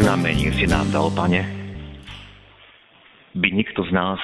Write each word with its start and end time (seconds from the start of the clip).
znamení 0.00 0.48
si 0.56 0.64
nám 0.64 0.88
dal, 0.88 1.12
pane, 1.12 1.44
by 3.36 3.48
nikto 3.52 3.84
z 3.84 3.92
nás 3.92 4.20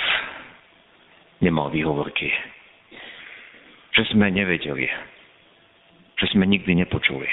nemal 1.44 1.68
výhovorky. 1.68 2.32
Že 3.92 4.16
sme 4.16 4.32
nevedeli, 4.32 4.88
že 6.16 6.26
sme 6.32 6.48
nikdy 6.48 6.80
nepočuli. 6.80 7.28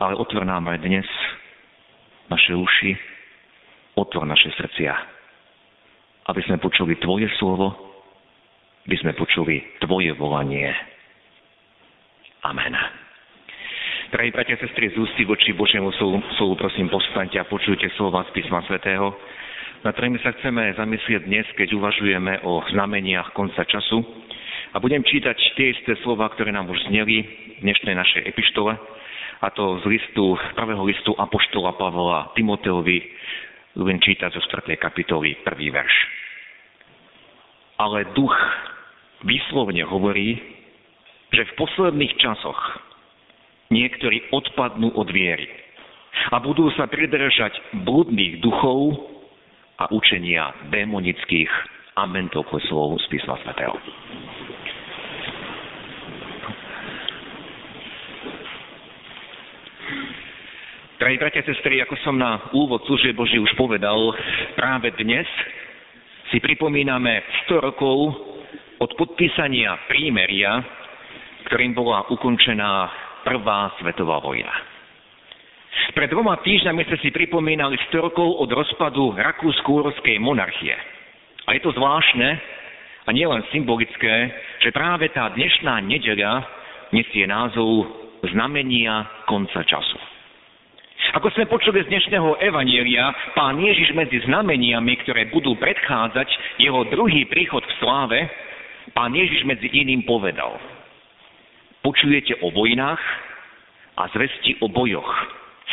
Ale 0.00 0.16
otvor 0.16 0.48
nám 0.48 0.72
aj 0.72 0.78
dnes 0.80 1.06
naše 2.32 2.56
uši, 2.56 2.96
otvor 4.00 4.24
naše 4.24 4.48
srdcia, 4.56 4.92
aby 6.32 6.40
sme 6.48 6.64
počuli 6.64 6.96
Tvoje 6.96 7.28
slovo, 7.36 7.76
aby 8.88 8.96
sme 9.04 9.12
počuli 9.12 9.60
Tvoje 9.84 10.16
volanie. 10.16 10.72
Amen. 12.42 13.01
Drahí 14.12 14.28
bratia, 14.28 14.60
sestry, 14.60 14.92
z 14.92 15.00
ústy 15.00 15.24
voči 15.24 15.56
Božiemu 15.56 15.88
slovu, 15.96 16.20
slovu 16.36 16.60
prosím 16.60 16.92
postaňte 16.92 17.40
a 17.40 17.48
počujte 17.48 17.88
slova 17.96 18.20
z 18.28 18.36
písma 18.36 18.60
svätého, 18.68 19.08
na 19.80 19.88
ktorými 19.88 20.20
sa 20.20 20.36
chceme 20.36 20.68
zamyslieť 20.76 21.24
dnes, 21.24 21.48
keď 21.56 21.72
uvažujeme 21.72 22.44
o 22.44 22.60
znameniach 22.76 23.32
konca 23.32 23.64
času. 23.64 24.04
A 24.76 24.84
budem 24.84 25.00
čítať 25.00 25.32
tie 25.56 25.72
isté 25.72 25.96
slova, 26.04 26.28
ktoré 26.28 26.52
nám 26.52 26.68
už 26.68 26.92
zneli 26.92 27.24
v 27.56 27.64
dnešnej 27.64 27.96
našej 27.96 28.28
epištole, 28.36 28.76
a 29.40 29.48
to 29.48 29.80
z 29.80 29.84
listu, 29.88 30.36
prvého 30.60 30.84
listu 30.84 31.16
Apoštola 31.16 31.72
Pavla 31.80 32.36
Timoteovi, 32.36 33.00
len 33.80 33.96
čítať 33.96 34.28
zo 34.28 34.44
4. 34.44 34.76
kapitoly, 34.76 35.40
prvý 35.40 35.72
verš. 35.72 35.96
Ale 37.80 38.12
duch 38.12 38.36
výslovne 39.24 39.88
hovorí, 39.88 40.36
že 41.32 41.48
v 41.48 41.56
posledných 41.56 42.12
časoch 42.20 42.91
niektorí 43.72 44.28
odpadnú 44.28 44.92
od 44.92 45.08
viery 45.08 45.48
a 46.28 46.36
budú 46.38 46.68
sa 46.76 46.84
pridržať 46.84 47.56
blúdnych 47.88 48.44
duchov 48.44 49.08
a 49.80 49.88
učenia 49.88 50.52
démonických. 50.68 51.48
Amen 51.96 52.28
toľko 52.28 52.56
slov 52.68 52.88
z 53.00 53.06
písma 53.08 53.40
svätého. 53.40 53.74
Drahí 61.02 61.18
bratia 61.18 61.42
a 61.42 61.48
sestry, 61.50 61.82
ako 61.82 61.98
som 62.06 62.14
na 62.14 62.54
úvod 62.54 62.86
služie 62.86 63.10
Boží 63.10 63.34
už 63.34 63.50
povedal, 63.58 63.98
práve 64.54 64.94
dnes 64.94 65.26
si 66.30 66.38
pripomíname 66.38 67.26
100 67.50 67.58
rokov 67.58 68.14
od 68.78 68.90
podpísania 68.94 69.82
prímeria, 69.90 70.62
ktorým 71.50 71.74
bola 71.74 72.06
ukončená 72.06 72.86
prvá 73.22 73.72
svetová 73.80 74.18
vojna. 74.22 74.52
Pred 75.96 76.12
dvoma 76.12 76.36
týždňami 76.44 76.82
sme 76.84 76.98
si 77.00 77.08
pripomínali 77.08 77.80
100 77.88 78.06
rokov 78.12 78.28
od 78.38 78.50
rozpadu 78.52 79.16
rakúsko-úrovskej 79.16 80.20
monarchie. 80.20 80.76
A 81.48 81.56
je 81.56 81.60
to 81.64 81.72
zvláštne, 81.74 82.28
a 83.02 83.10
nielen 83.10 83.42
symbolické, 83.50 84.30
že 84.62 84.70
práve 84.70 85.10
tá 85.10 85.26
dnešná 85.34 85.82
nedeľa 85.82 86.46
nesie 86.94 87.26
názov 87.26 87.90
znamenia 88.30 89.26
konca 89.26 89.66
času. 89.66 89.98
Ako 91.18 91.34
sme 91.34 91.50
počuli 91.50 91.82
z 91.82 91.90
dnešného 91.90 92.38
evanielia, 92.38 93.10
pán 93.34 93.58
Ježiš 93.58 93.90
medzi 93.92 94.22
znameniami, 94.22 95.02
ktoré 95.02 95.28
budú 95.34 95.58
predchádzať 95.58 96.28
jeho 96.62 96.86
druhý 96.94 97.26
príchod 97.26 97.60
v 97.66 97.76
sláve, 97.82 98.18
pán 98.94 99.10
Ježiš 99.10 99.42
medzi 99.44 99.66
iným 99.66 100.06
povedal– 100.06 100.56
Počujete 101.82 102.38
o 102.46 102.54
vojnách 102.54 103.02
a 103.98 104.02
zvesti 104.14 104.58
o 104.62 104.70
bojoch. 104.70 105.10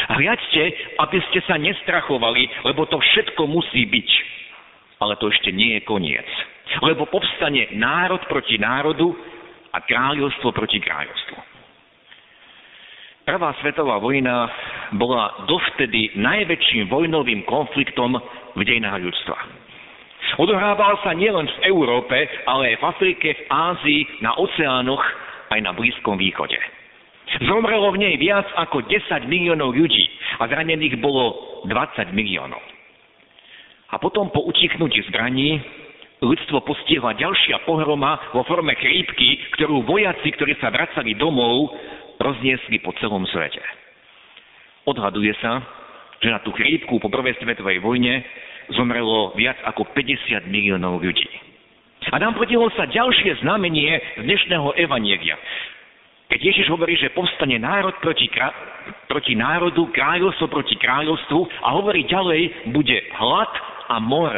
Hľadte, 0.09 0.64
aby 0.97 1.18
ste 1.30 1.40
sa 1.46 1.59
nestrachovali, 1.59 2.50
lebo 2.66 2.88
to 2.90 2.97
všetko 2.97 3.46
musí 3.46 3.86
byť. 3.86 4.09
Ale 5.00 5.16
to 5.22 5.30
ešte 5.31 5.53
nie 5.53 5.80
je 5.80 5.88
koniec. 5.88 6.28
Lebo 6.81 7.08
povstane 7.08 7.72
národ 7.78 8.19
proti 8.28 8.58
národu 8.58 9.12
a 9.74 9.78
kráľovstvo 9.86 10.50
proti 10.52 10.81
kráľovstvu. 10.81 11.38
Prvá 13.30 13.53
svetová 13.62 14.02
vojna 14.02 14.50
bola 14.98 15.46
dovtedy 15.46 16.18
najväčším 16.18 16.90
vojnovým 16.90 17.46
konfliktom 17.46 18.18
v 18.58 18.62
dejinách 18.66 19.06
ľudstva. 19.06 19.38
Odohrával 20.42 20.98
sa 21.06 21.14
nielen 21.14 21.46
v 21.46 21.69
Európe, 21.69 22.18
ale 22.50 22.74
aj 22.74 22.75
v 22.81 22.88
Afrike, 22.90 23.28
v 23.34 23.44
Ázii, 23.50 24.02
na 24.25 24.34
oceánoch 24.34 25.02
aj 25.50 25.60
na 25.62 25.72
Blízkom 25.74 26.18
východe. 26.18 26.58
Zomrelo 27.46 27.94
v 27.94 28.02
nej 28.02 28.16
viac 28.18 28.46
ako 28.58 28.90
10 28.90 29.30
miliónov 29.30 29.78
ľudí 29.78 30.06
a 30.42 30.50
zranených 30.50 30.98
bolo 30.98 31.62
20 31.70 32.10
miliónov. 32.14 32.62
A 33.90 34.02
potom 34.02 34.30
po 34.34 34.46
utichnutí 34.46 35.02
zbraní 35.10 35.62
ľudstvo 36.22 36.62
postihla 36.66 37.18
ďalšia 37.18 37.64
pohroma 37.66 38.18
vo 38.34 38.46
forme 38.46 38.74
chrípky, 38.78 39.40
ktorú 39.58 39.86
vojaci, 39.86 40.30
ktorí 40.36 40.58
sa 40.58 40.74
vracali 40.74 41.14
domov, 41.16 41.74
rozniesli 42.20 42.81
po 42.81 42.94
celom 42.98 43.26
svete. 43.30 43.62
Odhaduje 44.90 45.34
sa, 45.40 45.62
že 46.20 46.34
na 46.34 46.42
tú 46.44 46.52
chrípku 46.52 46.98
po 47.00 47.08
prvej 47.08 47.38
svetovej 47.40 47.80
vojne 47.80 48.26
zomrelo 48.76 49.34
viac 49.34 49.58
ako 49.66 49.88
50 49.96 50.50
miliónov 50.50 51.02
ľudí. 51.02 51.30
A 52.09 52.18
nám 52.18 52.34
podilo 52.34 52.66
sa 52.74 52.90
ďalšie 52.90 53.46
znamenie 53.46 54.18
dnešného 54.18 54.74
evanielia. 54.81 55.38
Keď 56.30 56.40
Ježiš 56.42 56.68
hovorí, 56.74 56.97
že 56.97 57.14
povstane 57.14 57.62
národ 57.62 57.94
proti, 58.02 58.25
krá... 58.34 58.50
proti 59.06 59.38
národu, 59.38 59.94
kráľovstvo 59.94 60.50
proti 60.50 60.74
kráľovstvu 60.81 61.40
a 61.62 61.68
hovorí 61.78 62.09
ďalej, 62.09 62.74
bude 62.74 62.98
hlad 63.14 63.52
a 63.94 64.02
mor. 64.02 64.34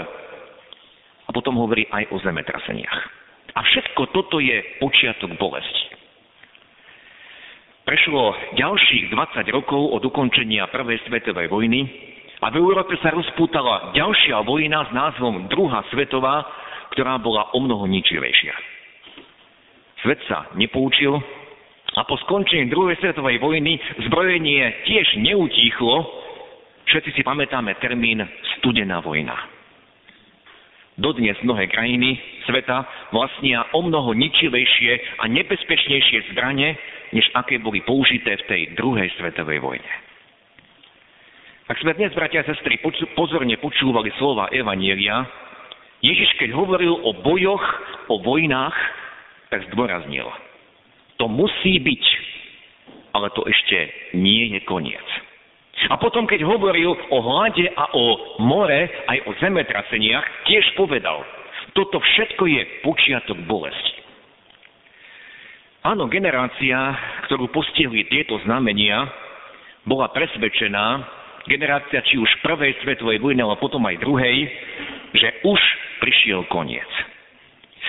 A 1.27 1.29
potom 1.31 1.55
hovorí 1.55 1.87
aj 1.87 2.11
o 2.11 2.19
zemetraseniach. 2.19 2.99
A 3.55 3.59
všetko 3.63 4.11
toto 4.11 4.43
je 4.43 4.59
počiatok 4.83 5.31
bolesti. 5.39 5.95
Prešlo 7.87 8.35
ďalších 8.55 9.15
20 9.15 9.47
rokov 9.55 9.95
od 9.95 10.03
ukončenia 10.03 10.67
Prvej 10.71 10.99
svetovej 11.07 11.47
vojny 11.47 11.87
a 12.43 12.51
v 12.51 12.59
Európe 12.59 12.99
sa 12.99 13.15
rozpútala 13.15 13.95
ďalšia 13.95 14.43
vojna 14.43 14.87
s 14.87 14.91
názvom 14.91 15.47
Druhá 15.51 15.83
svetová, 15.91 16.45
ktorá 16.91 17.17
bola 17.19 17.49
o 17.55 17.59
mnoho 17.63 17.87
ničivejšia. 17.87 18.55
Svet 20.01 20.19
sa 20.25 20.49
nepoučil 20.57 21.13
a 21.91 22.01
po 22.07 22.15
skončení 22.25 22.71
druhej 22.71 22.97
svetovej 23.03 23.37
vojny 23.37 23.77
zbrojenie 24.07 24.87
tiež 24.87 25.07
neutíchlo. 25.21 26.07
Všetci 26.89 27.15
si 27.15 27.21
pamätáme 27.21 27.77
termín 27.77 28.23
studená 28.57 28.99
vojna. 28.99 29.35
Dodnes 30.99 31.39
mnohé 31.41 31.71
krajiny 31.71 32.19
sveta 32.45 32.83
vlastnia 33.15 33.63
o 33.71 33.79
mnoho 33.79 34.11
ničivejšie 34.11 35.23
a 35.23 35.29
nebezpečnejšie 35.31 36.35
zbranie, 36.35 36.75
než 37.15 37.25
aké 37.31 37.57
boli 37.63 37.79
použité 37.81 38.35
v 38.43 38.47
tej 38.47 38.61
druhej 38.75 39.07
svetovej 39.15 39.63
vojne. 39.63 39.93
Ak 41.71 41.79
sme 41.79 41.95
dnes, 41.95 42.11
bratia 42.11 42.43
a 42.43 42.49
sestry, 42.51 42.83
pozorne 43.15 43.55
počúvali 43.55 44.11
slova 44.19 44.51
Evanielia, 44.51 45.23
Ježiš, 46.01 46.33
keď 46.41 46.49
hovoril 46.57 46.97
o 46.97 47.13
bojoch, 47.21 47.61
o 48.09 48.17
vojnách, 48.25 48.73
tak 49.53 49.69
zdôraznil. 49.69 50.25
To 51.21 51.29
musí 51.29 51.77
byť, 51.77 52.05
ale 53.13 53.29
to 53.37 53.45
ešte 53.45 53.77
nie 54.17 54.57
je 54.57 54.59
koniec. 54.65 55.05
A 55.89 55.97
potom, 55.97 56.25
keď 56.25 56.45
hovoril 56.45 56.93
o 56.93 57.17
hlade 57.21 57.65
a 57.73 57.85
o 57.93 58.37
more, 58.41 58.89
aj 59.09 59.17
o 59.25 59.31
zemetraseniach, 59.41 60.45
tiež 60.49 60.65
povedal, 60.77 61.21
toto 61.73 62.01
všetko 62.01 62.43
je 62.49 62.61
počiatok 62.85 63.37
bolesti. 63.45 64.01
Áno, 65.81 66.05
generácia, 66.05 66.77
ktorú 67.25 67.49
postihli 67.49 68.05
tieto 68.05 68.37
znamenia, 68.45 69.01
bola 69.81 70.13
presvedčená, 70.13 70.85
generácia 71.49 72.05
či 72.05 72.21
už 72.21 72.29
prvej 72.45 72.77
svetovej 72.85 73.17
vojny, 73.17 73.41
ale 73.41 73.57
potom 73.57 73.81
aj 73.89 73.97
druhej, 73.97 74.45
že 75.17 75.29
už 75.41 75.61
prišiel 76.01 76.49
koniec. 76.49 76.89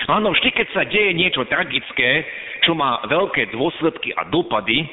Áno, 0.07 0.31
vždy, 0.31 0.49
keď 0.53 0.67
sa 0.71 0.83
deje 0.85 1.11
niečo 1.17 1.43
tragické, 1.49 2.25
čo 2.61 2.77
má 2.77 3.01
veľké 3.09 3.51
dôsledky 3.51 4.13
a 4.13 4.29
dopady, 4.29 4.85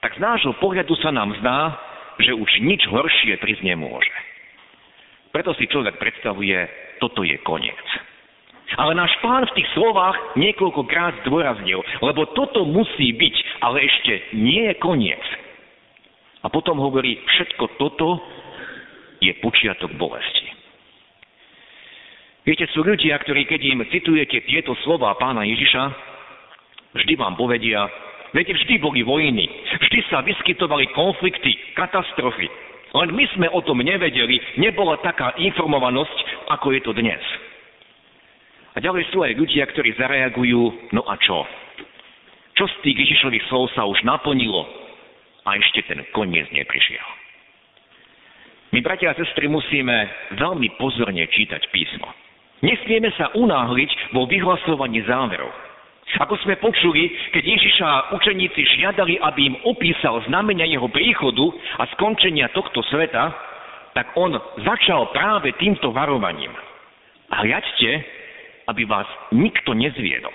tak 0.00 0.14
z 0.16 0.20
nášho 0.20 0.54
pohľadu 0.62 0.94
sa 1.00 1.10
nám 1.10 1.34
zdá, 1.42 1.74
že 2.22 2.36
už 2.36 2.50
nič 2.62 2.86
horšie 2.86 3.40
prísť 3.42 3.66
nemôže. 3.66 4.12
Preto 5.34 5.50
si 5.58 5.66
človek 5.66 5.98
predstavuje, 5.98 6.54
toto 7.02 7.26
je 7.26 7.34
koniec. 7.42 7.82
Ale 8.78 8.94
náš 8.94 9.10
pán 9.18 9.44
v 9.50 9.54
tých 9.60 9.68
slovách 9.74 10.38
niekoľkokrát 10.38 11.26
zdôraznil, 11.26 11.82
lebo 12.00 12.26
toto 12.38 12.62
musí 12.62 13.12
byť, 13.12 13.36
ale 13.62 13.82
ešte 13.82 14.12
nie 14.38 14.70
je 14.70 14.74
koniec. 14.78 15.22
A 16.44 16.52
potom 16.52 16.78
hovorí, 16.78 17.18
všetko 17.18 17.80
toto 17.80 18.20
je 19.18 19.32
počiatok 19.40 19.94
bolesti. 19.96 20.53
Viete, 22.44 22.68
sú 22.76 22.84
ľudia, 22.84 23.16
ktorí 23.24 23.48
keď 23.48 23.60
im 23.72 23.80
citujete 23.88 24.44
tieto 24.44 24.76
slova 24.84 25.16
pána 25.16 25.48
Ježiša, 25.48 25.82
vždy 26.92 27.16
vám 27.16 27.40
povedia, 27.40 27.88
viete, 28.36 28.52
vždy 28.52 28.84
boli 28.84 29.00
vojny, 29.00 29.48
vždy 29.80 30.00
sa 30.12 30.20
vyskytovali 30.20 30.92
konflikty, 30.92 31.56
katastrofy. 31.72 32.44
Len 32.94 33.10
my 33.16 33.24
sme 33.32 33.48
o 33.48 33.64
tom 33.64 33.80
nevedeli, 33.80 34.60
nebola 34.60 35.00
taká 35.00 35.32
informovanosť, 35.40 36.18
ako 36.52 36.76
je 36.76 36.80
to 36.84 36.92
dnes. 36.92 37.22
A 38.76 38.78
ďalej 38.78 39.08
sú 39.08 39.24
aj 39.24 39.40
ľudia, 39.40 39.64
ktorí 39.72 39.96
zareagujú, 39.96 40.92
no 40.92 41.00
a 41.08 41.16
čo? 41.16 41.48
Čo 42.60 42.68
z 42.68 42.74
tých 42.84 43.08
Ježišových 43.08 43.48
slov 43.48 43.72
sa 43.72 43.88
už 43.88 44.04
naplnilo 44.04 44.68
a 45.48 45.56
ešte 45.56 45.80
ten 45.88 46.04
koniec 46.12 46.46
neprišiel? 46.52 47.02
My, 48.76 48.84
bratia 48.84 49.14
a 49.14 49.18
sestry, 49.18 49.48
musíme 49.48 50.10
veľmi 50.36 50.76
pozorne 50.76 51.24
čítať 51.30 51.72
písmo. 51.72 52.23
Nesmieme 52.62 53.10
sa 53.18 53.34
unáhliť 53.34 54.14
vo 54.14 54.28
vyhlasovaní 54.28 55.02
záverov. 55.08 55.50
Ako 56.14 56.38
sme 56.46 56.60
počuli, 56.60 57.10
keď 57.34 57.42
Ježiša 57.42 57.88
učeníci 58.14 58.60
žiadali, 58.78 59.18
aby 59.18 59.40
im 59.50 59.56
opísal 59.66 60.22
znamenia 60.30 60.68
jeho 60.68 60.86
príchodu 60.86 61.48
a 61.80 61.88
skončenia 61.96 62.52
tohto 62.54 62.84
sveta, 62.86 63.34
tak 63.96 64.14
on 64.14 64.36
začal 64.62 65.10
práve 65.10 65.50
týmto 65.58 65.90
varovaním. 65.90 66.52
A 67.32 67.42
hľadte, 67.42 67.90
aby 68.68 68.82
vás 68.84 69.08
nikto 69.32 69.74
nezviedol. 69.74 70.34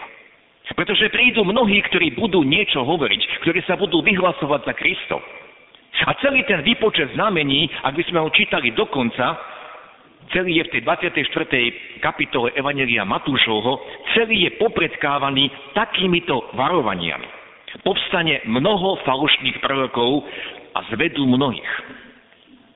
Pretože 0.76 1.10
prídu 1.10 1.42
mnohí, 1.42 1.82
ktorí 1.90 2.14
budú 2.14 2.46
niečo 2.46 2.86
hovoriť, 2.86 3.42
ktorí 3.42 3.60
sa 3.66 3.74
budú 3.74 4.06
vyhlasovať 4.06 4.62
za 4.70 4.74
Kristov. 4.78 5.22
A 6.06 6.14
celý 6.22 6.46
ten 6.46 6.62
výpočet 6.62 7.12
znamení, 7.18 7.68
ak 7.84 7.98
by 7.98 8.04
sme 8.06 8.20
ho 8.22 8.30
čítali 8.30 8.72
do 8.72 8.86
konca, 8.88 9.36
celý 10.34 10.62
je 10.62 10.64
v 10.70 10.72
tej 10.78 10.82
24. 10.86 12.02
kapitole 12.02 12.54
Evangelia 12.54 13.06
Matúšovho, 13.06 13.82
celý 14.14 14.50
je 14.50 14.52
popredkávaný 14.62 15.50
takýmito 15.74 16.54
varovaniami. 16.54 17.28
Povstane 17.86 18.42
mnoho 18.50 18.98
falošných 19.06 19.62
prorokov 19.62 20.26
a 20.74 20.86
zvedú 20.94 21.26
mnohých. 21.30 21.74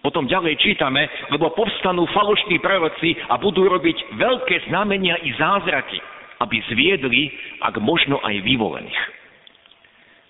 Potom 0.04 0.28
ďalej 0.28 0.60
čítame, 0.60 1.08
lebo 1.32 1.56
povstanú 1.56 2.04
falošní 2.12 2.60
proroci 2.60 3.16
a 3.32 3.40
budú 3.40 3.64
robiť 3.72 4.20
veľké 4.20 4.68
znamenia 4.68 5.16
i 5.24 5.32
zázraky, 5.40 5.98
aby 6.44 6.60
zviedli, 6.68 7.32
ak 7.64 7.80
možno 7.80 8.20
aj 8.20 8.36
vyvolených. 8.44 9.02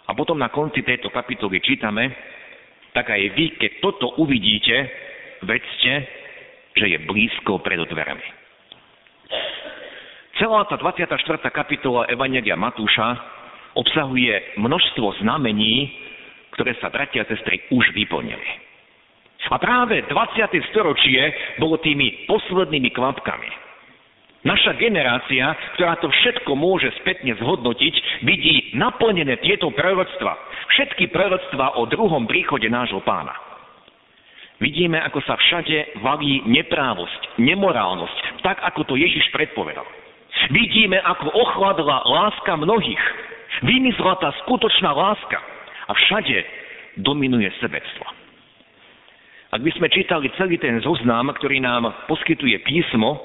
A 0.06 0.14
potom 0.14 0.38
na 0.38 0.54
konci 0.54 0.86
tejto 0.86 1.10
kapitoly 1.10 1.58
čítame, 1.64 2.14
tak 2.94 3.10
aj 3.10 3.34
vy, 3.34 3.58
keď 3.58 3.72
toto 3.81 4.14
uvidíte, 4.22 4.86
vedzte, 5.42 6.23
že 6.78 6.86
je 6.90 6.98
blízko 7.06 7.62
pred 7.62 7.80
dverami. 7.81 8.28
Celá 10.42 10.66
tá 10.66 10.75
24. 10.81 11.14
kapitola 11.54 12.10
Evangelia 12.10 12.58
Matúša 12.58 13.22
obsahuje 13.78 14.58
množstvo 14.58 15.22
znamení, 15.22 15.94
ktoré 16.58 16.74
sa, 16.81 16.90
bratia 16.90 17.25
a 17.25 17.30
sestry, 17.30 17.62
už 17.70 17.94
vyplnili. 17.94 18.48
A 19.54 19.62
práve 19.62 20.02
20. 20.10 20.74
storočie 20.74 21.22
bolo 21.62 21.78
tými 21.78 22.25
poslednými 22.25 22.90
kvapkami. 22.90 23.50
Naša 24.44 24.75
generácia, 24.75 25.54
ktorá 25.78 26.02
to 26.02 26.10
všetko 26.10 26.52
môže 26.58 26.90
spätne 27.00 27.38
zhodnotiť, 27.38 28.25
vidí 28.25 28.74
naplnené 28.74 29.38
tieto 29.40 29.70
proroctva. 29.72 30.34
Všetky 30.74 31.14
proroctva 31.14 31.78
o 31.78 31.86
druhom 31.86 32.25
príchode 32.25 32.66
nášho 32.68 33.00
pána. 33.06 33.53
Vidíme, 34.63 34.95
ako 35.04 35.19
sa 35.27 35.36
všade 35.36 36.00
valí 36.00 36.39
neprávosť, 36.48 37.36
nemorálnosť, 37.36 38.48
tak 38.48 38.63
ako 38.63 38.88
to 38.88 38.94
Ježiš 38.95 39.27
predpovedal. 39.36 39.83
Vidíme, 40.56 41.04
ako 41.04 41.36
ochladla 41.36 42.07
láska 42.07 42.56
mnohých. 42.56 43.04
Vymysla 43.68 44.15
tá 44.24 44.31
skutočná 44.48 44.95
láska. 44.95 45.36
A 45.83 45.92
všade 45.92 46.48
dominuje 47.04 47.51
sebectvo. 47.60 48.07
Ak 49.51 49.60
by 49.62 49.71
sme 49.75 49.92
čítali 49.92 50.31
celý 50.39 50.56
ten 50.56 50.80
zoznam, 50.80 51.30
ktorý 51.36 51.60
nám 51.60 52.07
poskytuje 52.07 52.63
písmo, 52.63 53.19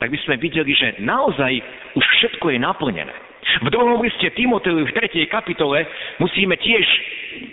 tak 0.00 0.08
by 0.08 0.18
sme 0.24 0.40
videli, 0.40 0.72
že 0.72 0.96
naozaj 1.04 1.60
už 1.92 2.04
všetko 2.18 2.56
je 2.56 2.58
naplnené. 2.58 3.14
V 3.58 3.68
druhom 3.74 3.98
liste 3.98 4.30
Timoteju 4.30 4.86
v 4.86 4.94
3. 4.94 5.26
kapitole 5.26 5.82
musíme 6.22 6.54
tiež 6.54 6.86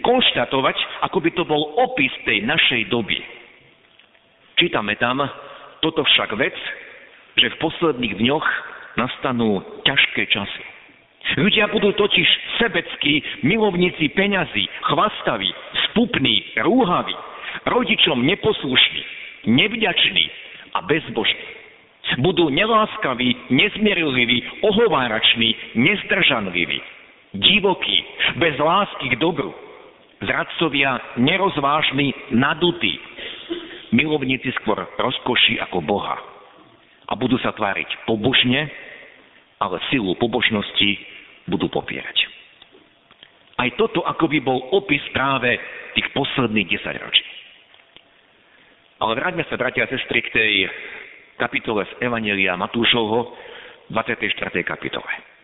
konštatovať, 0.05 0.77
ako 1.09 1.17
by 1.17 1.29
to 1.33 1.43
bol 1.43 1.73
opis 1.81 2.13
tej 2.21 2.45
našej 2.45 2.93
doby. 2.93 3.17
Čítame 4.61 4.93
tam, 5.01 5.25
toto 5.81 6.05
však 6.05 6.37
vec, 6.37 6.53
že 7.37 7.49
v 7.53 7.59
posledných 7.61 8.17
dňoch 8.17 8.47
nastanú 8.97 9.61
ťažké 9.85 10.29
časy. 10.29 10.63
Ľudia 11.37 11.67
budú 11.69 11.91
totiž 11.91 12.27
sebeckí, 12.57 13.43
milovníci 13.43 14.09
peňazí, 14.15 14.69
chvastaví, 14.87 15.51
spupní, 15.89 16.55
rúhaví, 16.61 17.13
rodičom 17.67 18.23
neposlušní, 18.23 19.03
nevďační 19.45 20.25
a 20.73 20.81
bezbožní. 20.81 21.56
Budú 22.15 22.47
neláskaví, 22.47 23.51
nezmierliví, 23.51 24.63
ohovárační, 24.63 25.55
nezdržanliví, 25.75 26.79
divokí, 27.35 27.97
bez 28.39 28.55
lásky 28.55 29.11
k 29.11 29.19
dobru, 29.19 29.51
zradcovia 30.23 31.19
nerozvážni, 31.19 32.15
nadutí, 32.31 32.95
milovníci 33.91 34.55
skôr 34.63 34.87
rozkoší 34.97 35.59
ako 35.67 35.83
Boha. 35.83 36.17
A 37.07 37.15
budú 37.15 37.39
sa 37.39 37.51
tváriť 37.51 38.07
pobožne, 38.07 38.67
ale 39.59 39.79
silu 39.91 40.15
pobožnosti 40.19 40.99
budú 41.47 41.71
popierať. 41.71 42.17
Aj 43.57 43.69
toto 43.79 44.05
ako 44.05 44.29
by 44.29 44.39
bol 44.43 44.59
opis 44.75 45.01
práve 45.15 45.57
tých 45.97 46.07
posledných 46.13 46.67
desaťročí. 46.77 47.25
Ale 48.97 49.13
vráťme 49.17 49.45
sa, 49.49 49.57
bratia 49.57 49.85
a 49.85 49.91
sestry, 49.93 50.21
k 50.25 50.33
tej 50.33 50.53
kapitole 51.37 51.85
z 51.85 52.03
Evanelia 52.03 52.57
Matúšovho, 52.57 53.37
24. 53.93 54.65
kapitole. 54.65 55.37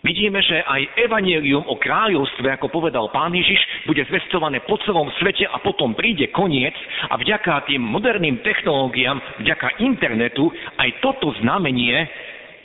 Vidíme, 0.00 0.40
že 0.40 0.64
aj 0.64 0.96
evanelium 0.96 1.60
o 1.68 1.76
kráľovstve, 1.76 2.48
ako 2.56 2.72
povedal 2.72 3.12
pán 3.12 3.36
Ježiš, 3.36 3.60
bude 3.84 4.00
zvestované 4.08 4.64
po 4.64 4.80
celom 4.88 5.12
svete 5.20 5.44
a 5.44 5.60
potom 5.60 5.92
príde 5.92 6.32
koniec 6.32 6.72
a 7.12 7.20
vďaka 7.20 7.68
tým 7.68 7.84
moderným 7.84 8.40
technológiám, 8.40 9.20
vďaka 9.44 9.76
internetu, 9.84 10.48
aj 10.80 11.04
toto 11.04 11.36
znamenie 11.44 12.08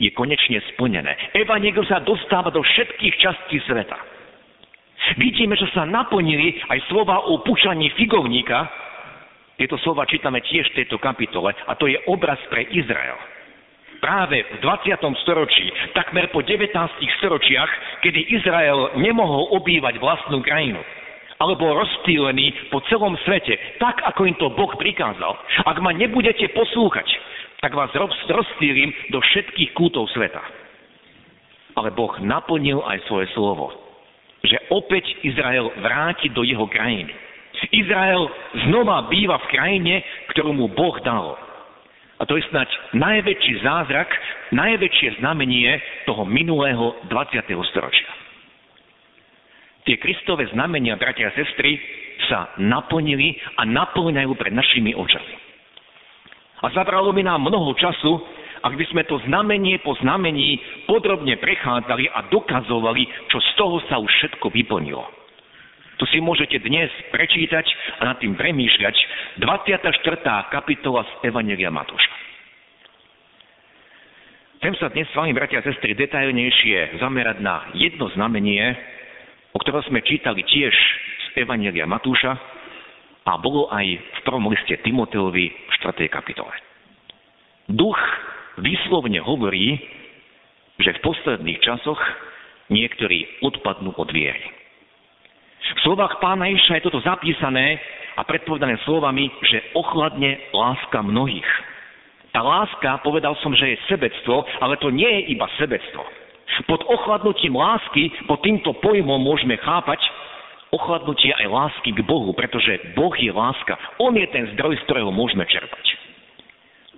je 0.00 0.08
konečne 0.16 0.64
splnené. 0.72 1.12
Evangelium 1.36 1.84
sa 1.84 2.00
dostáva 2.00 2.48
do 2.48 2.64
všetkých 2.64 3.14
častí 3.20 3.60
sveta. 3.68 4.00
Vidíme, 5.20 5.60
že 5.60 5.68
sa 5.76 5.84
naplnili 5.84 6.56
aj 6.72 6.88
slova 6.88 7.20
o 7.28 7.44
pučaní 7.44 7.92
figovníka, 8.00 8.64
tieto 9.56 9.80
slova 9.80 10.04
čítame 10.04 10.44
tiež 10.44 10.68
v 10.72 10.84
tejto 10.84 11.00
kapitole 11.00 11.52
a 11.52 11.72
to 11.80 11.88
je 11.88 11.96
obraz 12.08 12.36
pre 12.52 12.68
Izrael. 12.76 13.16
Práve 13.96 14.44
v 14.44 14.56
20. 14.60 15.00
storočí, 15.24 15.72
takmer 15.96 16.28
po 16.28 16.44
19 16.44 16.68
storočiach, 17.16 18.04
kedy 18.04 18.36
Izrael 18.36 19.00
nemohol 19.00 19.56
obývať 19.56 19.96
vlastnú 19.96 20.44
krajinu, 20.44 20.84
ale 21.40 21.56
bol 21.56 21.72
rozptýlený 21.72 22.68
po 22.68 22.84
celom 22.92 23.16
svete, 23.24 23.56
tak 23.80 24.04
ako 24.04 24.28
im 24.28 24.36
to 24.36 24.52
Boh 24.52 24.72
prikázal. 24.76 25.32
Ak 25.64 25.80
ma 25.80 25.96
nebudete 25.96 26.52
poslúchať, 26.52 27.08
tak 27.64 27.72
vás 27.72 27.88
rozptýlim 28.28 28.92
do 29.08 29.24
všetkých 29.24 29.72
kútov 29.72 30.12
sveta. 30.12 30.44
Ale 31.76 31.92
Boh 31.92 32.12
naplnil 32.20 32.84
aj 32.84 33.04
svoje 33.08 33.28
slovo, 33.32 33.72
že 34.44 34.60
opäť 34.68 35.08
Izrael 35.24 35.72
vráti 35.80 36.28
do 36.32 36.44
jeho 36.44 36.68
krajiny. 36.68 37.12
Izrael 37.72 38.28
znova 38.68 39.08
býva 39.08 39.40
v 39.42 39.50
krajine, 39.52 39.94
ktorú 40.34 40.52
mu 40.52 40.66
Boh 40.68 40.96
dal. 41.00 41.36
A 42.16 42.24
to 42.24 42.36
je 42.36 42.48
snať 42.48 42.96
najväčší 42.96 43.60
zázrak, 43.60 44.08
najväčšie 44.52 45.20
znamenie 45.20 45.76
toho 46.08 46.24
minulého 46.24 46.96
20. 47.12 47.44
storočia. 47.68 48.08
Tie 49.84 50.00
Kristové 50.00 50.48
znamenia, 50.50 50.98
bratia 50.98 51.30
a 51.30 51.36
sestry, 51.36 51.78
sa 52.26 52.56
naplnili 52.58 53.36
a 53.60 53.68
naplňajú 53.68 54.32
pred 54.34 54.50
našimi 54.50 54.96
očami. 54.96 55.34
A 56.64 56.72
zabralo 56.72 57.12
mi 57.12 57.20
nám 57.20 57.44
mnoho 57.44 57.76
času, 57.76 58.18
ak 58.64 58.74
by 58.74 58.84
sme 58.90 59.02
to 59.04 59.20
znamenie 59.28 59.78
po 59.84 59.94
znamení 60.00 60.58
podrobne 60.88 61.36
prechádzali 61.36 62.08
a 62.10 62.26
dokazovali, 62.32 63.30
čo 63.30 63.38
z 63.38 63.50
toho 63.60 63.76
sa 63.86 64.00
už 64.00 64.08
všetko 64.08 64.48
vyplnilo. 64.50 65.04
To 65.96 66.04
si 66.04 66.20
môžete 66.20 66.60
dnes 66.60 66.92
prečítať 67.08 67.64
a 68.04 68.12
nad 68.12 68.16
tým 68.20 68.36
premýšľať. 68.36 68.96
24. 69.40 70.52
kapitola 70.52 71.08
z 71.08 71.12
Evangelia 71.32 71.72
Matúša. 71.72 72.12
Chcem 74.60 74.74
sa 74.76 74.92
dnes 74.92 75.08
s 75.08 75.16
vami, 75.16 75.32
bratia 75.32 75.60
a 75.60 75.66
sestry, 75.68 75.96
detailnejšie 75.96 77.00
zamerať 77.00 77.40
na 77.40 77.72
jedno 77.76 78.12
znamenie, 78.12 78.76
o 79.52 79.58
ktorom 79.60 79.84
sme 79.88 80.04
čítali 80.04 80.44
tiež 80.44 80.72
z 80.72 81.26
Evangelia 81.40 81.88
Matúša 81.88 82.32
a 83.24 83.32
bolo 83.40 83.72
aj 83.72 83.86
v 83.96 84.20
prvom 84.24 84.52
liste 84.52 84.76
Timoteovi 84.84 85.46
v 85.48 85.72
4. 85.80 86.12
kapitole. 86.12 86.52
Duch 87.72 88.00
výslovne 88.60 89.20
hovorí, 89.24 89.80
že 90.76 90.92
v 90.92 91.02
posledných 91.04 91.60
časoch 91.64 92.00
niektorí 92.68 93.40
odpadnú 93.40 93.96
od 93.96 94.08
viery. 94.12 94.65
V 95.56 95.80
slovách 95.82 96.20
pána 96.20 96.46
Iša 96.50 96.78
je 96.78 96.86
toto 96.86 97.00
zapísané 97.02 97.80
a 98.16 98.24
predpovedané 98.24 98.80
slovami, 98.88 99.28
že 99.44 99.76
ochladne 99.76 100.40
láska 100.52 101.04
mnohých. 101.04 101.46
Tá 102.32 102.44
láska, 102.44 103.00
povedal 103.00 103.32
som, 103.40 103.56
že 103.56 103.76
je 103.76 103.84
sebectvo, 103.88 104.44
ale 104.60 104.76
to 104.76 104.92
nie 104.92 105.08
je 105.08 105.32
iba 105.36 105.48
sebectvo. 105.56 106.04
Pod 106.68 106.84
ochladnutím 106.88 107.56
lásky, 107.56 108.12
pod 108.28 108.40
týmto 108.40 108.76
pojmom 108.80 109.20
môžeme 109.20 109.56
chápať 109.60 110.00
ochladnutie 110.72 111.32
aj 111.32 111.46
lásky 111.48 111.96
k 111.96 112.04
Bohu, 112.04 112.32
pretože 112.36 112.92
Boh 112.92 113.12
je 113.16 113.32
láska. 113.32 113.76
On 114.00 114.12
je 114.12 114.26
ten 114.28 114.52
zdroj, 114.56 114.76
z 114.80 114.84
ktorého 114.84 115.08
môžeme 115.08 115.48
čerpať. 115.48 115.84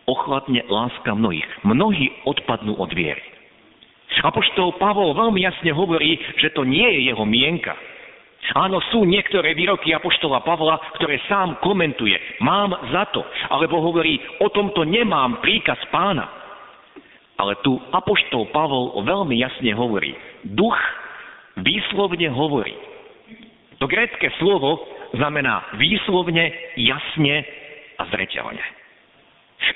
Ochladne 0.09 0.65
láska 0.67 1.15
mnohých. 1.15 1.47
Mnohí 1.63 2.11
odpadnú 2.25 2.75
od 2.75 2.91
viery. 2.91 3.21
Apoštol 4.19 4.75
Pavol 4.83 5.15
veľmi 5.15 5.47
jasne 5.47 5.71
hovorí, 5.71 6.19
že 6.43 6.51
to 6.51 6.67
nie 6.67 6.83
je 6.83 7.01
jeho 7.13 7.23
mienka. 7.23 7.77
Áno, 8.57 8.81
sú 8.89 9.05
niektoré 9.05 9.53
výroky 9.53 9.93
Apoštola 9.93 10.41
Pavla, 10.41 10.81
ktoré 10.97 11.21
sám 11.29 11.61
komentuje. 11.61 12.17
Mám 12.41 12.73
za 12.89 13.05
to. 13.13 13.21
Alebo 13.53 13.85
hovorí, 13.85 14.17
o 14.41 14.49
tomto 14.49 14.89
nemám 14.89 15.45
príkaz 15.45 15.77
pána. 15.93 16.25
Ale 17.37 17.61
tu 17.61 17.77
Apoštol 17.93 18.49
Pavol 18.51 19.05
veľmi 19.05 19.37
jasne 19.37 19.77
hovorí. 19.77 20.17
Duch 20.43 20.79
výslovne 21.61 22.33
hovorí. 22.33 22.75
To 23.79 23.87
grécké 23.87 24.33
slovo 24.43 24.83
znamená 25.15 25.77
výslovne, 25.79 26.51
jasne 26.75 27.47
a 28.01 28.03
zreteľne. 28.11 28.65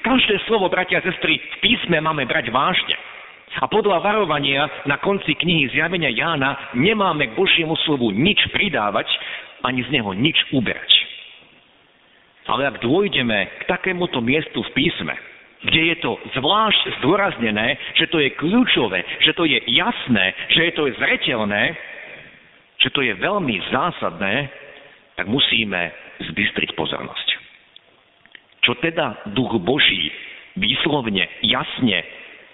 Každé 0.02 0.42
slovo, 0.50 0.66
bratia 0.70 0.98
a 0.98 1.06
sestry, 1.06 1.38
v 1.38 1.56
písme 1.62 1.98
máme 2.02 2.26
brať 2.26 2.50
vážne. 2.50 2.96
A 3.60 3.68
podľa 3.68 4.00
varovania 4.00 4.64
na 4.88 4.96
konci 4.96 5.36
knihy 5.36 5.68
Zjavenia 5.76 6.08
Jána 6.08 6.72
nemáme 6.72 7.32
k 7.32 7.36
Božiemu 7.36 7.76
slovu 7.84 8.08
nič 8.08 8.40
pridávať, 8.48 9.04
ani 9.60 9.84
z 9.84 10.00
neho 10.00 10.16
nič 10.16 10.38
uberať. 10.56 10.88
Ale 12.48 12.66
ak 12.66 12.82
dôjdeme 12.82 13.62
k 13.62 13.62
takémuto 13.68 14.18
miestu 14.24 14.64
v 14.64 14.74
písme, 14.74 15.14
kde 15.62 15.94
je 15.94 15.96
to 16.02 16.18
zvlášť 16.34 16.98
zdôraznené, 16.98 17.78
že 17.94 18.10
to 18.10 18.18
je 18.18 18.34
kľúčové, 18.34 19.06
že 19.22 19.30
to 19.36 19.46
je 19.46 19.62
jasné, 19.70 20.34
že 20.50 20.60
je 20.66 20.72
to 20.74 20.90
zretelné, 20.98 21.78
že 22.82 22.90
to 22.90 22.98
je 23.04 23.14
veľmi 23.14 23.62
zásadné, 23.70 24.50
tak 25.14 25.30
musíme 25.30 25.94
zbystriť 26.18 26.74
pozornosť. 26.74 27.28
Čo 28.66 28.74
teda 28.82 29.30
duch 29.38 29.54
Boží 29.62 30.10
výslovne, 30.58 31.30
jasne 31.46 32.02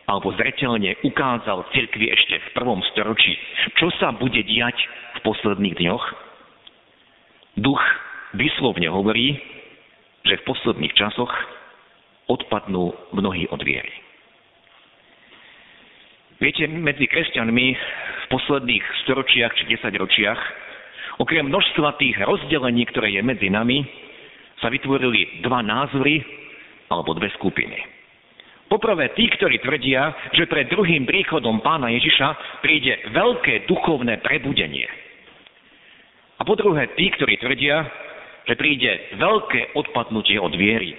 alebo 0.09 0.33
zretelne 0.41 0.97
ukázal 1.05 1.69
cirkvi 1.77 2.09
ešte 2.09 2.41
v 2.41 2.49
prvom 2.57 2.81
storočí, 2.97 3.37
čo 3.77 3.93
sa 4.00 4.09
bude 4.17 4.41
diať 4.41 4.77
v 5.15 5.19
posledných 5.21 5.77
dňoch? 5.77 6.05
Duch 7.61 7.83
vyslovne 8.33 8.88
hovorí, 8.88 9.37
že 10.25 10.41
v 10.41 10.47
posledných 10.49 10.97
časoch 10.97 11.31
odpadnú 12.33 12.97
mnohí 13.12 13.45
od 13.53 13.61
viery. 13.61 13.93
Viete, 16.38 16.71
medzi 16.71 17.05
kresťanmi 17.05 17.67
v 17.75 18.27
posledných 18.31 18.85
storočiach 19.05 19.53
či 19.59 19.65
desaťročiach, 19.75 20.41
okrem 21.19 21.50
množstva 21.50 21.99
tých 21.99 22.17
rozdelení, 22.23 22.87
ktoré 22.88 23.12
je 23.12 23.23
medzi 23.27 23.50
nami, 23.50 23.83
sa 24.62 24.71
vytvorili 24.71 25.43
dva 25.43 25.61
názory 25.67 26.23
alebo 26.88 27.12
dve 27.19 27.29
skupiny. 27.37 27.98
Poprvé 28.68 29.16
tí, 29.16 29.32
ktorí 29.32 29.64
tvrdia, 29.64 30.12
že 30.37 30.44
pred 30.44 30.68
druhým 30.68 31.08
príchodom 31.08 31.64
pána 31.64 31.88
Ježiša 31.88 32.60
príde 32.60 33.00
veľké 33.16 33.64
duchovné 33.64 34.20
prebudenie. 34.20 34.84
A 36.38 36.44
po 36.44 36.52
druhé 36.52 36.92
tí, 36.92 37.08
ktorí 37.16 37.40
tvrdia, 37.40 37.88
že 38.44 38.54
príde 38.60 39.16
veľké 39.16 39.72
odpadnutie 39.72 40.37
od 40.37 40.52
viery. 40.52 40.92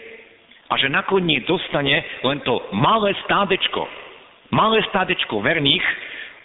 A 0.70 0.78
že 0.82 0.90
nakoniec 0.90 1.46
dostane 1.46 2.02
len 2.26 2.42
to 2.42 2.58
malé 2.74 3.14
stádečko, 3.26 3.86
malé 4.50 4.82
stádečko 4.90 5.42
verných, 5.42 5.86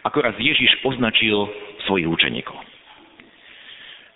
ako 0.05 0.19
raz 0.21 0.37
Ježiš 0.37 0.85
označil 0.85 1.49
svojich 1.89 2.09
učeníkov. 2.09 2.57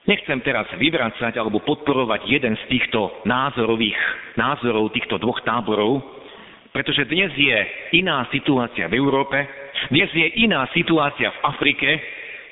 Nechcem 0.09 0.41
teraz 0.41 0.65
vyvracať 0.77 1.37
alebo 1.37 1.61
podporovať 1.61 2.25
jeden 2.25 2.57
z 2.57 2.65
týchto 2.73 3.13
názorových 3.29 3.97
názorov 4.41 4.93
týchto 4.97 5.21
dvoch 5.21 5.45
táborov, 5.45 6.01
pretože 6.79 7.11
dnes 7.11 7.35
je 7.35 7.59
iná 7.99 8.23
situácia 8.31 8.87
v 8.87 9.03
Európe, 9.03 9.35
dnes 9.91 10.07
je 10.15 10.47
iná 10.47 10.63
situácia 10.71 11.27
v 11.27 11.43
Afrike 11.43 11.91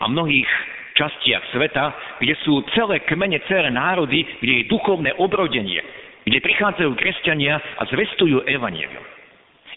a 0.02 0.10
mnohých 0.10 0.50
častiach 0.98 1.54
sveta, 1.54 2.18
kde 2.18 2.34
sú 2.42 2.58
celé 2.74 3.06
kmene, 3.06 3.38
celé 3.46 3.70
národy, 3.70 4.26
kde 4.42 4.52
je 4.58 4.64
duchovné 4.66 5.14
obrodenie, 5.22 5.78
kde 6.26 6.42
prichádzajú 6.42 6.90
kresťania 6.98 7.54
a 7.78 7.86
zvestujú 7.86 8.42
evanelium. 8.50 9.06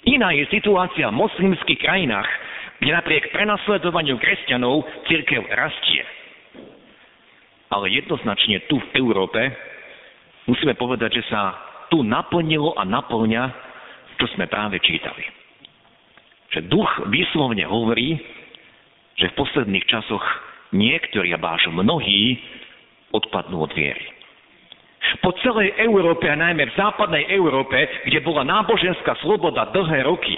Iná 0.10 0.34
je 0.34 0.50
situácia 0.50 1.14
v 1.14 1.20
moslimských 1.30 1.86
krajinách, 1.86 2.26
kde 2.82 2.90
napriek 2.90 3.30
prenasledovaniu 3.30 4.18
kresťanov 4.18 4.82
církev 5.06 5.46
rastie. 5.46 6.02
Ale 7.70 7.86
jednoznačne 7.94 8.66
tu 8.66 8.82
v 8.82 8.90
Európe 8.98 9.46
musíme 10.50 10.74
povedať, 10.74 11.22
že 11.22 11.30
sa 11.30 11.54
tu 11.94 12.02
naplnilo 12.02 12.74
a 12.74 12.82
naplňa 12.82 13.69
čo 14.20 14.28
sme 14.36 14.52
práve 14.52 14.84
čítali. 14.84 15.24
Že 16.52 16.68
duch 16.68 16.92
výslovne 17.08 17.64
hovorí, 17.64 18.20
že 19.16 19.32
v 19.32 19.38
posledných 19.40 19.86
časoch 19.88 20.24
niektorí, 20.76 21.32
a 21.32 21.40
báž 21.40 21.72
mnohí, 21.72 22.38
odpadnú 23.16 23.64
od 23.64 23.72
viery. 23.74 24.06
Po 25.24 25.32
celej 25.42 25.74
Európe, 25.80 26.28
a 26.30 26.38
najmä 26.38 26.70
v 26.70 26.78
západnej 26.78 27.26
Európe, 27.32 27.80
kde 28.06 28.20
bola 28.22 28.46
náboženská 28.46 29.18
sloboda 29.24 29.72
dlhé 29.72 30.06
roky, 30.06 30.36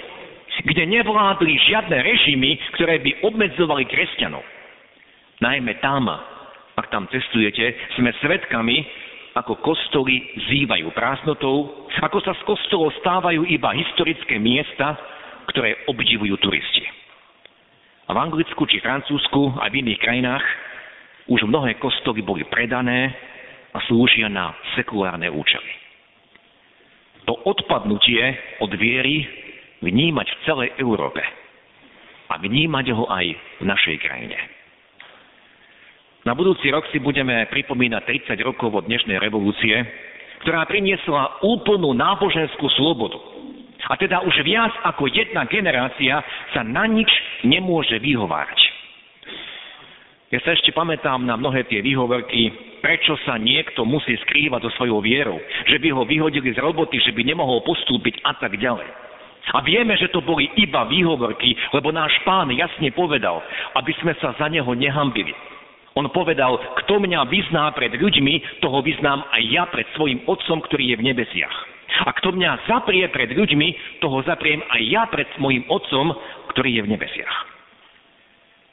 kde 0.62 0.86
nevládli 0.86 1.58
žiadne 1.66 1.98
režimy, 1.98 2.56
ktoré 2.78 3.02
by 3.02 3.26
obmedzovali 3.26 3.84
kresťanov. 3.90 4.44
Najmä 5.42 5.82
tam, 5.82 6.06
ak 6.78 6.86
tam 6.88 7.10
cestujete, 7.10 7.74
sme 7.98 8.14
svedkami, 8.22 8.86
ako 9.32 9.64
kostoly 9.64 10.20
zývajú 10.52 10.92
prázdnotou, 10.92 11.88
ako 12.04 12.18
sa 12.20 12.36
z 12.36 12.42
kostolov 12.44 12.92
stávajú 13.00 13.48
iba 13.48 13.72
historické 13.72 14.36
miesta, 14.36 14.96
ktoré 15.48 15.88
obdivujú 15.88 16.36
turisti. 16.36 16.84
A 18.08 18.12
v 18.12 18.18
Anglicku 18.18 18.68
či 18.68 18.82
Francúzsku 18.84 19.56
a 19.56 19.72
v 19.72 19.80
iných 19.80 20.00
krajinách 20.04 20.44
už 21.32 21.48
mnohé 21.48 21.80
kostoly 21.80 22.20
boli 22.20 22.44
predané 22.44 23.14
a 23.72 23.80
slúžia 23.88 24.28
na 24.28 24.52
sekulárne 24.76 25.32
účely. 25.32 25.72
To 27.24 27.38
odpadnutie 27.46 28.36
od 28.60 28.74
viery 28.76 29.24
vnímať 29.80 30.26
v 30.28 30.40
celej 30.44 30.68
Európe 30.76 31.22
a 32.28 32.36
vnímať 32.36 32.86
ho 32.92 33.08
aj 33.08 33.26
v 33.32 33.64
našej 33.64 33.96
krajine. 34.02 34.36
Na 36.22 36.38
budúci 36.38 36.70
rok 36.70 36.86
si 36.94 37.02
budeme 37.02 37.50
pripomínať 37.50 38.30
30 38.38 38.46
rokov 38.46 38.70
od 38.70 38.86
dnešnej 38.86 39.18
revolúcie, 39.18 39.74
ktorá 40.46 40.62
priniesla 40.70 41.42
úplnú 41.42 41.90
náboženskú 41.98 42.70
slobodu. 42.78 43.18
A 43.90 43.98
teda 43.98 44.22
už 44.22 44.46
viac 44.46 44.70
ako 44.86 45.10
jedna 45.10 45.42
generácia 45.50 46.22
sa 46.54 46.62
na 46.62 46.86
nič 46.86 47.10
nemôže 47.42 47.98
vyhovárať. 47.98 48.54
Ja 50.30 50.38
sa 50.46 50.54
ešte 50.54 50.70
pamätám 50.70 51.26
na 51.26 51.34
mnohé 51.34 51.66
tie 51.66 51.82
výhovorky, 51.82 52.54
prečo 52.78 53.18
sa 53.26 53.34
niekto 53.34 53.82
musí 53.82 54.14
skrývať 54.22 54.70
so 54.70 54.78
svojou 54.78 55.02
vierou, 55.02 55.42
že 55.66 55.82
by 55.82 55.90
ho 55.90 56.06
vyhodili 56.06 56.54
z 56.54 56.62
roboty, 56.62 57.02
že 57.02 57.10
by 57.10 57.26
nemohol 57.26 57.66
postúpiť 57.66 58.22
a 58.22 58.38
tak 58.38 58.62
ďalej. 58.62 58.86
A 59.52 59.58
vieme, 59.66 59.98
že 59.98 60.06
to 60.14 60.22
boli 60.22 60.46
iba 60.54 60.86
výhovorky, 60.86 61.58
lebo 61.74 61.90
náš 61.90 62.14
pán 62.22 62.46
jasne 62.54 62.94
povedal, 62.94 63.42
aby 63.74 63.90
sme 63.98 64.14
sa 64.22 64.38
za 64.38 64.46
neho 64.46 64.70
nehambili. 64.70 65.34
On 65.92 66.08
povedal, 66.08 66.56
kto 66.84 67.04
mňa 67.04 67.28
vyzná 67.28 67.68
pred 67.76 67.92
ľuďmi, 67.92 68.64
toho 68.64 68.80
vyznám 68.80 69.28
aj 69.28 69.42
ja 69.52 69.64
pred 69.68 69.84
svojim 69.92 70.24
Otcom, 70.24 70.64
ktorý 70.64 70.96
je 70.96 70.96
v 70.96 71.06
nebesiach. 71.12 71.56
A 72.08 72.10
kto 72.16 72.32
mňa 72.32 72.64
zaprie 72.64 73.04
pred 73.12 73.36
ľuďmi, 73.36 74.00
toho 74.00 74.24
zapriem 74.24 74.64
aj 74.72 74.80
ja 74.88 75.04
pred 75.12 75.28
mojim 75.36 75.68
Otcom, 75.68 76.16
ktorý 76.56 76.80
je 76.80 76.82
v 76.88 76.90
nebesiach. 76.96 77.36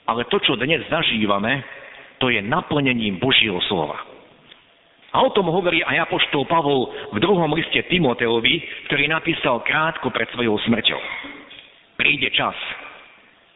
Ale 0.08 0.24
to, 0.32 0.40
čo 0.40 0.56
dnes 0.56 0.82
zažívame, 0.88 1.62
to 2.24 2.32
je 2.32 2.40
naplnením 2.40 3.20
Božieho 3.20 3.60
slova. 3.68 4.00
A 5.10 5.26
o 5.26 5.34
tom 5.34 5.50
hovorí 5.50 5.82
aj 5.84 6.08
apoštol 6.08 6.46
Pavol 6.46 6.88
v 7.12 7.18
druhom 7.20 7.50
liste 7.52 7.82
Timoteovi, 7.90 8.88
ktorý 8.88 9.10
napísal 9.10 9.60
krátko 9.66 10.14
pred 10.14 10.30
svojou 10.32 10.56
smrťou. 10.70 11.02
Príde 11.98 12.30
čas, 12.32 12.56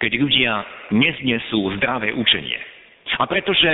keď 0.01 0.11
ľudia 0.19 0.51
neznesú 0.91 1.77
zdravé 1.79 2.11
učenie. 2.11 2.72
A 3.19 3.23
pretože 3.29 3.69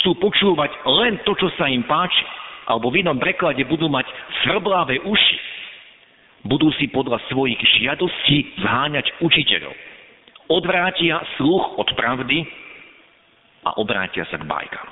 chcú 0.00 0.16
počúvať 0.16 0.70
len 0.88 1.20
to, 1.24 1.36
čo 1.36 1.48
sa 1.60 1.68
im 1.68 1.84
páči, 1.84 2.24
alebo 2.68 2.92
v 2.92 3.04
inom 3.04 3.16
preklade 3.16 3.64
budú 3.64 3.88
mať 3.88 4.04
svrblavé 4.44 5.00
uši, 5.04 5.38
budú 6.44 6.68
si 6.76 6.88
podľa 6.88 7.20
svojich 7.28 7.58
žiadostí 7.80 8.60
zháňať 8.60 9.12
učiteľov. 9.24 9.74
Odvrátia 10.48 11.20
sluch 11.36 11.76
od 11.76 11.88
pravdy 11.92 12.44
a 13.68 13.76
obrátia 13.76 14.24
sa 14.32 14.40
k 14.40 14.48
bajkám. 14.48 14.88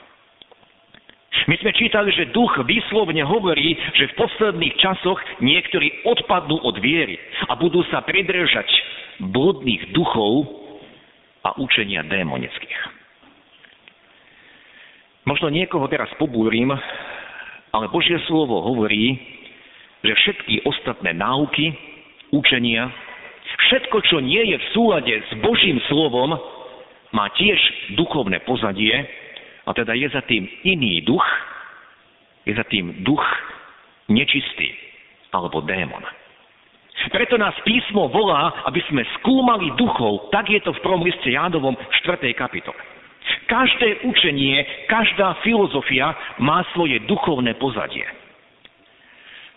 My 1.47 1.55
sme 1.61 1.77
čítali, 1.77 2.11
že 2.17 2.33
duch 2.33 2.57
výslovne 2.65 3.21
hovorí, 3.23 3.77
že 3.95 4.09
v 4.09 4.17
posledných 4.19 4.75
časoch 4.81 5.21
niektorí 5.45 6.09
odpadnú 6.09 6.65
od 6.65 6.81
viery 6.81 7.21
a 7.47 7.55
budú 7.55 7.85
sa 7.93 8.01
pridržať 8.01 8.67
bludných 9.21 9.93
duchov 9.93 10.49
a 11.45 11.55
učenia 11.61 12.03
démonických. 12.09 13.06
Možno 15.27 15.51
niekoho 15.51 15.91
teraz 15.91 16.07
pobúrim, 16.23 16.71
ale 17.75 17.91
Božie 17.91 18.15
slovo 18.31 18.63
hovorí, 18.63 19.19
že 20.07 20.15
všetky 20.15 20.63
ostatné 20.63 21.11
náuky, 21.19 21.75
učenia, 22.31 22.87
všetko, 23.67 24.07
čo 24.07 24.23
nie 24.23 24.55
je 24.55 24.57
v 24.63 24.71
súlade 24.71 25.11
s 25.11 25.31
Božím 25.43 25.83
slovom, 25.91 26.39
má 27.11 27.27
tiež 27.35 27.59
duchovné 27.99 28.39
pozadie 28.47 28.95
a 29.67 29.75
teda 29.75 29.99
je 29.99 30.07
za 30.15 30.23
tým 30.31 30.47
iný 30.63 31.03
duch, 31.03 31.27
je 32.47 32.55
za 32.55 32.63
tým 32.71 33.03
duch 33.03 33.23
nečistý 34.07 34.71
alebo 35.35 35.59
démon. 35.67 36.07
Preto 37.11 37.35
nás 37.35 37.55
písmo 37.67 38.07
volá, 38.09 38.63
aby 38.71 38.79
sme 38.87 39.03
skúmali 39.19 39.75
duchov, 39.75 40.31
tak 40.31 40.47
je 40.55 40.63
to 40.63 40.71
v 40.71 40.83
prvom 40.87 41.03
liste 41.03 41.27
Jánovom 41.27 41.75
v 41.75 41.85
4. 42.03 42.31
kapitole. 42.35 42.96
Každé 43.47 44.07
učenie, 44.07 44.67
každá 44.91 45.39
filozofia 45.47 46.15
má 46.43 46.67
svoje 46.75 47.03
duchovné 47.07 47.55
pozadie. 47.59 48.07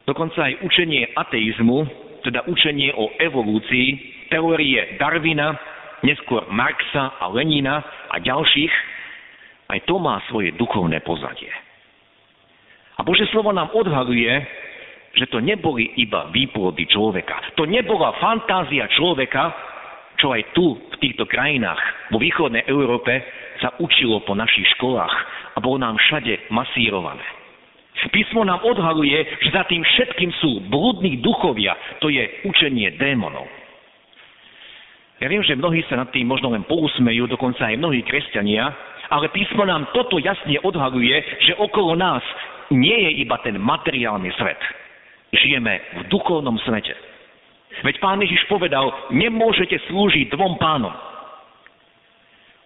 Dokonca 0.06 0.50
aj 0.50 0.66
učenie 0.66 1.10
ateizmu, 1.14 1.86
teda 2.26 2.46
učenie 2.50 2.94
o 2.98 3.14
evolúcii, 3.22 3.88
teórie 4.34 4.98
Darwina, 4.98 5.54
neskôr 6.02 6.46
Marxa 6.50 7.18
a 7.18 7.30
Lenina 7.30 7.82
a 8.10 8.18
ďalších, 8.18 8.74
aj 9.70 9.80
to 9.86 10.02
má 10.02 10.18
svoje 10.30 10.54
duchovné 10.58 11.02
pozadie. 11.06 11.54
A 12.98 13.06
Bože 13.06 13.30
slovo 13.30 13.54
nám 13.54 13.70
odhaluje, 13.72 14.34
že 15.14 15.30
to 15.30 15.42
neboli 15.42 15.94
iba 15.98 16.30
výplody 16.34 16.86
človeka. 16.90 17.56
To 17.58 17.66
nebola 17.66 18.18
fantázia 18.18 18.90
človeka, 18.94 19.54
čo 20.20 20.36
aj 20.36 20.52
tu, 20.52 20.76
v 20.76 20.96
týchto 21.00 21.24
krajinách, 21.26 21.80
vo 22.12 22.20
východnej 22.20 22.68
Európe, 22.68 23.24
sa 23.60 23.76
učilo 23.80 24.24
po 24.24 24.36
našich 24.36 24.66
školách 24.80 25.16
a 25.56 25.58
bolo 25.60 25.80
nám 25.80 26.00
všade 26.00 26.52
masírované. 26.52 27.24
Písmo 28.10 28.48
nám 28.48 28.64
odhaluje, 28.64 29.28
že 29.44 29.50
za 29.52 29.68
tým 29.68 29.84
všetkým 29.84 30.32
sú 30.40 30.64
blúdni 30.72 31.20
duchovia, 31.20 31.76
to 32.00 32.08
je 32.08 32.24
učenie 32.48 32.96
démonov. 32.96 33.44
Ja 35.20 35.28
viem, 35.28 35.44
že 35.44 35.60
mnohí 35.60 35.84
sa 35.92 36.00
nad 36.00 36.08
tým 36.16 36.32
možno 36.32 36.56
len 36.56 36.64
pousmejú, 36.64 37.28
dokonca 37.28 37.68
aj 37.68 37.76
mnohí 37.76 38.00
kresťania, 38.08 38.72
ale 39.12 39.28
písmo 39.36 39.68
nám 39.68 39.92
toto 39.92 40.16
jasne 40.16 40.56
odhaluje, 40.64 41.20
že 41.44 41.60
okolo 41.60 42.00
nás 42.00 42.24
nie 42.72 42.96
je 42.96 43.12
iba 43.28 43.36
ten 43.44 43.60
materiálny 43.60 44.32
svet. 44.40 44.62
Žijeme 45.36 45.74
v 46.00 46.02
duchovnom 46.08 46.56
svete. 46.64 46.96
Veď 47.84 48.00
pán 48.00 48.24
Ježiš 48.24 48.48
povedal, 48.48 48.90
nemôžete 49.12 49.78
slúžiť 49.92 50.32
dvom 50.34 50.56
pánom. 50.56 50.94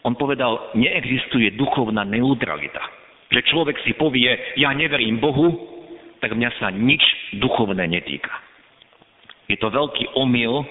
On 0.04 0.14
povedal, 0.20 0.76
neexistuje 0.76 1.56
duchovná 1.56 2.04
neutralita. 2.04 2.84
Že 3.32 3.40
človek 3.50 3.78
si 3.88 3.96
povie, 3.96 4.36
ja 4.60 4.76
neverím 4.76 5.18
Bohu, 5.18 5.74
tak 6.20 6.36
mňa 6.36 6.50
sa 6.60 6.72
nič 6.72 7.02
duchovné 7.40 7.88
netýka. 7.88 8.32
Je 9.48 9.56
to 9.60 9.72
veľký 9.72 10.16
omyl 10.16 10.64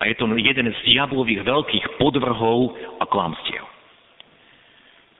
a 0.00 0.06
je 0.06 0.14
to 0.18 0.26
jeden 0.38 0.66
z 0.70 0.78
diablových 0.86 1.42
veľkých 1.46 1.86
podvrhov 1.98 2.74
a 2.98 3.04
klamstiev. 3.06 3.66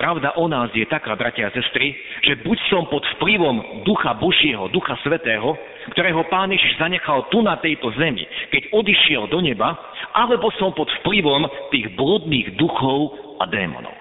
Pravda 0.01 0.33
o 0.41 0.49
nás 0.49 0.73
je 0.73 0.89
taká, 0.89 1.13
bratia 1.13 1.53
a 1.53 1.55
sestry, 1.55 1.93
že 2.25 2.41
buď 2.41 2.57
som 2.73 2.89
pod 2.89 3.05
vplyvom 3.21 3.85
Ducha 3.85 4.17
Božieho, 4.17 4.73
Ducha 4.73 4.97
Svetého, 5.05 5.53
ktorého 5.93 6.25
Pán 6.33 6.49
Ježiš 6.49 6.81
zanechal 6.81 7.29
tu 7.29 7.45
na 7.45 7.61
tejto 7.61 7.93
zemi, 8.01 8.25
keď 8.49 8.73
odišiel 8.73 9.29
do 9.29 9.45
neba, 9.45 9.77
alebo 10.17 10.49
som 10.57 10.73
pod 10.73 10.89
vplyvom 11.05 11.45
tých 11.69 11.93
blodných 12.01 12.57
duchov 12.57 13.30
a 13.41 13.45
démonov. 13.49 13.97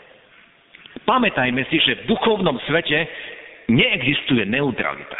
Pamätajme 1.07 1.63
si, 1.71 1.79
že 1.79 2.03
v 2.03 2.11
duchovnom 2.11 2.59
svete 2.67 3.07
neexistuje 3.71 4.43
neutralita. 4.45 5.19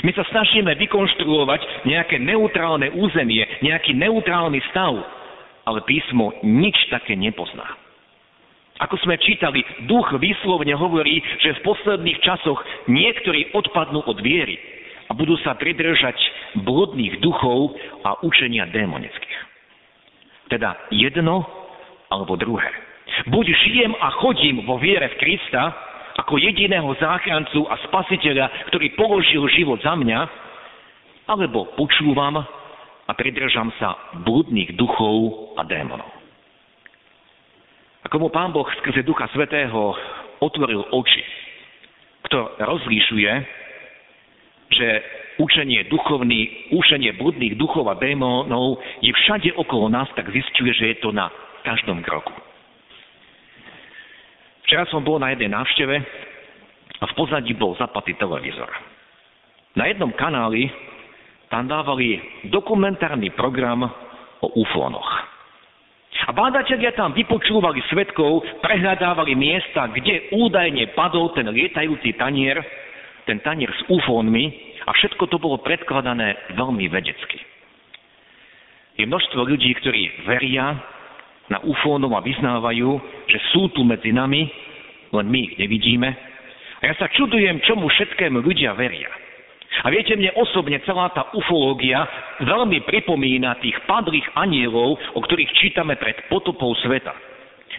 My 0.00 0.10
sa 0.16 0.24
snažíme 0.32 0.72
vykonštruovať 0.80 1.84
nejaké 1.84 2.16
neutrálne 2.20 2.88
územie, 2.96 3.44
nejaký 3.60 3.92
neutrálny 3.92 4.60
stav, 4.72 4.96
ale 5.68 5.84
písmo 5.84 6.32
nič 6.40 6.76
také 6.88 7.14
nepozná. 7.14 7.76
Ako 8.80 8.96
sme 9.04 9.20
čítali, 9.20 9.60
duch 9.84 10.08
výslovne 10.16 10.72
hovorí, 10.72 11.20
že 11.44 11.52
v 11.60 11.64
posledných 11.68 12.18
časoch 12.24 12.64
niektorí 12.88 13.52
odpadnú 13.52 14.00
od 14.08 14.16
viery 14.24 14.56
a 15.04 15.12
budú 15.12 15.36
sa 15.44 15.52
pridržať 15.52 16.16
blodných 16.64 17.20
duchov 17.20 17.76
a 18.08 18.16
učenia 18.24 18.72
démonických. 18.72 19.38
Teda 20.48 20.80
jedno 20.88 21.44
alebo 22.08 22.40
druhé. 22.40 22.89
Buď 23.26 23.46
žijem 23.66 23.92
a 23.98 24.10
chodím 24.22 24.62
vo 24.64 24.78
viere 24.78 25.08
v 25.14 25.18
Krista 25.18 25.74
ako 26.20 26.36
jediného 26.36 26.90
záchrancu 27.00 27.64
a 27.70 27.80
spasiteľa, 27.88 28.70
ktorý 28.70 28.92
položil 28.98 29.42
život 29.50 29.80
za 29.80 29.96
mňa, 29.96 30.20
alebo 31.30 31.72
počúvam 31.78 32.42
a 33.06 33.12
pridržam 33.14 33.72
sa 33.78 33.96
bludných 34.26 34.74
duchov 34.76 35.54
a 35.56 35.62
démonov. 35.64 36.10
A 38.02 38.06
komu 38.08 38.28
Pán 38.32 38.50
Boh 38.50 38.66
skrze 38.80 39.04
Ducha 39.04 39.28
Svetého 39.32 39.94
otvoril 40.40 40.82
oči, 40.92 41.22
kto 42.26 42.58
rozlíšuje, 42.58 43.32
že 44.70 44.88
učenie 45.40 45.88
duchovný, 45.88 46.70
učenie 46.74 47.16
bludných 47.16 47.56
duchov 47.56 47.88
a 47.90 47.98
démonov 47.98 48.78
je 49.02 49.10
všade 49.10 49.50
okolo 49.56 49.88
nás, 49.88 50.08
tak 50.14 50.30
zistuje, 50.30 50.72
že 50.76 50.94
je 50.94 50.96
to 51.00 51.10
na 51.10 51.32
každom 51.64 52.04
kroku. 52.04 52.32
Včera 54.70 54.86
som 54.86 55.02
bol 55.02 55.18
na 55.18 55.34
jednej 55.34 55.50
návšteve 55.50 55.98
a 57.02 57.04
v 57.10 57.16
pozadí 57.18 57.58
bol 57.58 57.74
zapatý 57.74 58.14
televízor. 58.14 58.70
Na 59.74 59.90
jednom 59.90 60.14
kanáli 60.14 60.70
tam 61.50 61.66
dávali 61.66 62.22
dokumentárny 62.54 63.34
program 63.34 63.82
o 64.38 64.46
ufónoch. 64.62 65.10
A 66.22 66.30
bádatelia 66.30 66.94
tam 66.94 67.10
vypočúvali 67.18 67.82
svetkov, 67.90 68.46
prehľadávali 68.62 69.34
miesta, 69.34 69.90
kde 69.90 70.30
údajne 70.38 70.94
padol 70.94 71.34
ten 71.34 71.50
lietajúci 71.50 72.14
tanier, 72.14 72.62
ten 73.26 73.42
tanier 73.42 73.74
s 73.74 73.82
ufónmi 73.90 74.54
a 74.86 74.94
všetko 74.94 75.34
to 75.34 75.42
bolo 75.42 75.58
predkladané 75.66 76.54
veľmi 76.54 76.86
vedecky. 76.86 77.42
Je 78.94 79.02
množstvo 79.02 79.50
ľudí, 79.50 79.74
ktorí 79.82 80.30
veria 80.30 80.78
na 81.50 81.58
ufónov 81.66 82.14
a 82.14 82.22
vyznávajú, 82.22 82.90
že 83.26 83.38
sú 83.50 83.74
tu 83.74 83.82
medzi 83.82 84.14
nami, 84.14 84.46
len 85.10 85.26
my 85.26 85.38
ich 85.50 85.54
nevidíme. 85.58 86.08
A 86.80 86.82
ja 86.88 86.94
sa 86.96 87.10
čudujem, 87.10 87.60
čomu 87.66 87.90
všetkému 87.90 88.40
ľudia 88.40 88.72
veria. 88.78 89.10
A 89.82 89.90
viete, 89.90 90.14
mne 90.18 90.34
osobne 90.38 90.82
celá 90.82 91.10
tá 91.14 91.30
ufológia 91.34 92.02
veľmi 92.42 92.82
pripomína 92.86 93.58
tých 93.62 93.78
padlých 93.86 94.26
anielov, 94.34 94.98
o 95.14 95.20
ktorých 95.22 95.50
čítame 95.58 95.94
pred 95.94 96.16
potopou 96.26 96.74
sveta. 96.82 97.14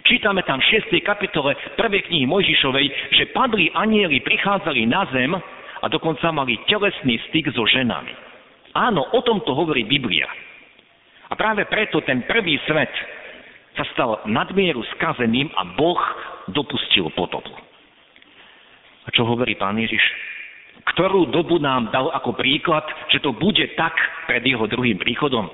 Čítame 0.02 0.42
tam 0.42 0.58
v 0.58 0.82
6. 0.82 0.98
kapitole 1.04 1.54
1. 1.78 1.78
knihy 2.10 2.26
Mojžišovej, 2.26 2.86
že 3.14 3.30
padlí 3.30 3.70
anieli 3.76 4.18
prichádzali 4.24 4.82
na 4.88 5.06
zem 5.14 5.30
a 5.82 5.86
dokonca 5.86 6.26
mali 6.34 6.58
telesný 6.66 7.22
styk 7.30 7.54
so 7.54 7.62
ženami. 7.68 8.10
Áno, 8.72 9.04
o 9.14 9.20
tomto 9.22 9.52
hovorí 9.54 9.84
Biblia. 9.86 10.26
A 11.30 11.36
práve 11.38 11.68
preto 11.70 12.02
ten 12.02 12.24
prvý 12.24 12.58
svet 12.66 12.90
sa 13.76 13.84
stal 13.96 14.10
nadmieru 14.28 14.84
skazeným 14.98 15.48
a 15.56 15.62
Boh 15.76 16.00
dopustil 16.52 17.08
potopu. 17.16 17.52
A 19.02 19.08
čo 19.10 19.26
hovorí 19.26 19.56
pán 19.56 19.80
Ježiš? 19.80 20.02
ktorú 20.82 21.30
dobu 21.30 21.62
nám 21.62 21.94
dal 21.94 22.10
ako 22.10 22.34
príklad, 22.34 22.82
že 23.12 23.22
to 23.22 23.30
bude 23.30 23.62
tak 23.78 23.94
pred 24.26 24.42
jeho 24.42 24.66
druhým 24.66 24.98
príchodom. 24.98 25.46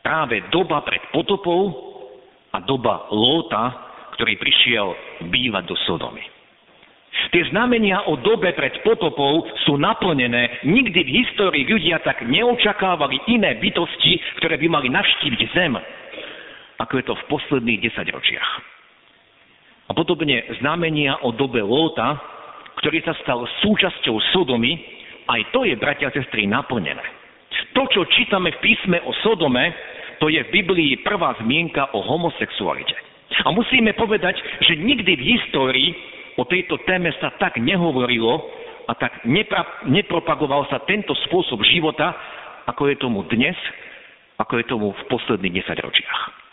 Práve 0.00 0.40
doba 0.54 0.80
pred 0.86 1.02
potopou 1.10 1.74
a 2.54 2.62
doba 2.62 3.10
Lóta, 3.10 3.74
ktorý 4.16 4.38
prišiel 4.38 4.86
bývať 5.28 5.64
do 5.68 5.76
Sodomy. 5.84 6.24
Tie 7.32 7.48
znamenia 7.48 8.04
o 8.06 8.20
dobe 8.20 8.52
pred 8.52 8.76
potopou 8.84 9.44
sú 9.64 9.80
naplnené. 9.80 10.62
Nikdy 10.68 11.00
v 11.00 11.14
histórii 11.24 11.64
ľudia 11.64 12.00
tak 12.04 12.22
neočakávali 12.28 13.18
iné 13.32 13.56
bytosti, 13.56 14.20
ktoré 14.40 14.60
by 14.60 14.68
mali 14.68 14.88
navštíviť 14.92 15.40
zem, 15.56 15.74
ako 16.76 16.92
je 17.00 17.04
to 17.04 17.14
v 17.16 17.26
posledných 17.32 17.80
desaťročiach. 17.88 18.50
A 19.86 19.92
podobne 19.94 20.42
znamenia 20.58 21.22
o 21.22 21.30
dobe 21.30 21.62
Lóta, 21.62 22.18
ktorý 22.82 23.00
sa 23.06 23.14
stal 23.22 23.46
súčasťou 23.62 24.18
Sodomy, 24.34 24.76
aj 25.26 25.40
to 25.54 25.66
je, 25.66 25.74
bratia 25.78 26.10
a 26.10 26.14
sestry, 26.14 26.46
naplnené. 26.46 27.02
To, 27.72 27.86
čo 27.88 28.04
čítame 28.12 28.52
v 28.56 28.62
písme 28.62 28.98
o 29.06 29.12
Sodome, 29.22 29.72
to 30.18 30.28
je 30.32 30.40
v 30.48 30.52
Biblii 30.52 31.04
prvá 31.04 31.36
zmienka 31.40 31.92
o 31.92 32.02
homosexualite. 32.04 32.96
A 33.44 33.52
musíme 33.52 33.92
povedať, 33.92 34.38
že 34.64 34.78
nikdy 34.78 35.12
v 35.18 35.26
histórii 35.36 35.90
o 36.36 36.44
tejto 36.44 36.80
téme 36.84 37.12
sa 37.20 37.32
tak 37.36 37.58
nehovorilo 37.60 38.38
a 38.86 38.92
tak 38.94 39.24
nepra- 39.26 39.82
nepropagoval 39.88 40.68
sa 40.70 40.84
tento 40.86 41.12
spôsob 41.26 41.60
života, 41.66 42.14
ako 42.70 42.92
je 42.92 42.96
tomu 42.96 43.26
dnes, 43.26 43.56
ako 44.38 44.62
je 44.62 44.64
tomu 44.68 44.88
v 44.94 45.02
posledných 45.10 45.62
desaťročiach. 45.62 46.45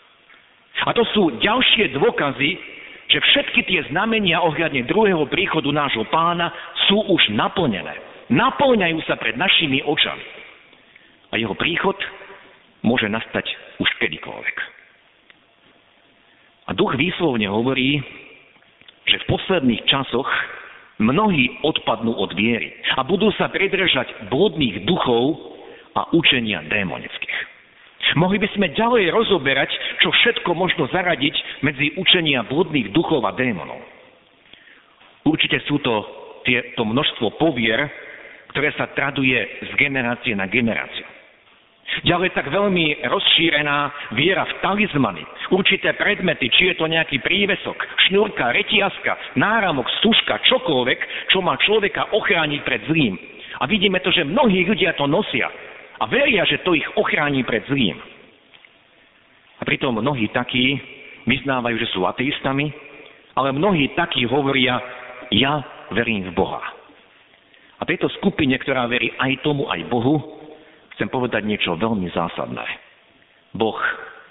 A 0.82 0.90
to 0.90 1.06
sú 1.14 1.38
ďalšie 1.38 1.94
dôkazy, 1.94 2.50
že 3.06 3.18
všetky 3.22 3.62
tie 3.70 3.80
znamenia 3.94 4.42
ohľadne 4.42 4.90
druhého 4.90 5.22
príchodu 5.30 5.70
nášho 5.70 6.02
pána 6.10 6.50
sú 6.90 6.98
už 7.14 7.30
naplnené. 7.30 7.94
Naplňajú 8.32 8.98
sa 9.06 9.14
pred 9.14 9.38
našimi 9.38 9.84
očami. 9.86 10.24
A 11.30 11.38
jeho 11.38 11.54
príchod 11.54 11.94
môže 12.82 13.06
nastať 13.06 13.46
už 13.78 13.88
kedykoľvek. 14.02 14.56
A 16.64 16.70
duch 16.72 16.96
výslovne 16.96 17.44
hovorí, 17.46 18.00
že 19.04 19.20
v 19.20 19.28
posledných 19.36 19.84
časoch 19.84 20.28
mnohí 20.96 21.60
odpadnú 21.60 22.16
od 22.16 22.32
viery 22.32 22.72
a 22.96 23.04
budú 23.04 23.28
sa 23.36 23.52
predržať 23.52 24.32
blodných 24.32 24.88
duchov 24.88 25.36
a 25.92 26.08
učenia 26.16 26.64
démonických. 26.66 27.53
Mohli 28.14 28.38
by 28.46 28.48
sme 28.54 28.66
ďalej 28.70 29.10
rozoberať, 29.10 29.70
čo 29.98 30.14
všetko 30.14 30.54
možno 30.54 30.86
zaradiť 30.86 31.66
medzi 31.66 31.98
učenia 31.98 32.46
blodných 32.46 32.94
duchov 32.94 33.26
a 33.26 33.34
démonov. 33.34 33.82
Určite 35.26 35.58
sú 35.66 35.82
to 35.82 35.94
tie, 36.46 36.76
množstvo 36.78 37.40
povier, 37.40 37.90
ktoré 38.54 38.70
sa 38.78 38.86
traduje 38.94 39.40
z 39.66 39.70
generácie 39.74 40.36
na 40.38 40.46
generáciu. 40.46 41.06
Ďalej 42.06 42.34
tak 42.34 42.50
veľmi 42.50 43.06
rozšírená 43.06 43.76
viera 44.18 44.42
v 44.48 44.56
talizmany, 44.64 45.22
určité 45.52 45.94
predmety, 45.94 46.50
či 46.50 46.72
je 46.72 46.74
to 46.80 46.90
nejaký 46.90 47.22
prívesok, 47.22 47.76
šnúrka, 48.08 48.50
retiaska, 48.50 49.38
náramok, 49.38 49.86
stužka, 50.02 50.42
čokoľvek, 50.48 51.30
čo 51.30 51.38
má 51.44 51.54
človeka 51.60 52.10
ochrániť 52.10 52.60
pred 52.66 52.82
zlým. 52.88 53.14
A 53.62 53.70
vidíme 53.70 54.02
to, 54.02 54.10
že 54.10 54.26
mnohí 54.26 54.66
ľudia 54.66 54.98
to 54.98 55.06
nosia 55.06 55.46
a 56.00 56.04
veria, 56.10 56.42
že 56.46 56.62
to 56.66 56.74
ich 56.74 56.86
ochráni 56.98 57.46
pred 57.46 57.62
zlým. 57.70 57.98
A 59.58 59.62
pritom 59.62 59.94
mnohí 59.94 60.28
takí 60.34 60.76
vyznávajú, 61.24 61.76
že 61.78 61.90
sú 61.94 62.04
ateistami, 62.04 62.68
ale 63.38 63.54
mnohí 63.54 63.94
takí 63.94 64.26
hovoria, 64.26 64.78
ja 65.30 65.62
verím 65.94 66.30
v 66.30 66.36
Boha. 66.36 66.62
A 67.78 67.82
tejto 67.86 68.08
skupine, 68.18 68.54
ktorá 68.58 68.86
verí 68.86 69.10
aj 69.18 69.42
tomu, 69.42 69.66
aj 69.70 69.82
Bohu, 69.90 70.22
chcem 70.94 71.10
povedať 71.10 71.42
niečo 71.42 71.74
veľmi 71.74 72.06
zásadné. 72.14 72.66
Boh 73.54 73.78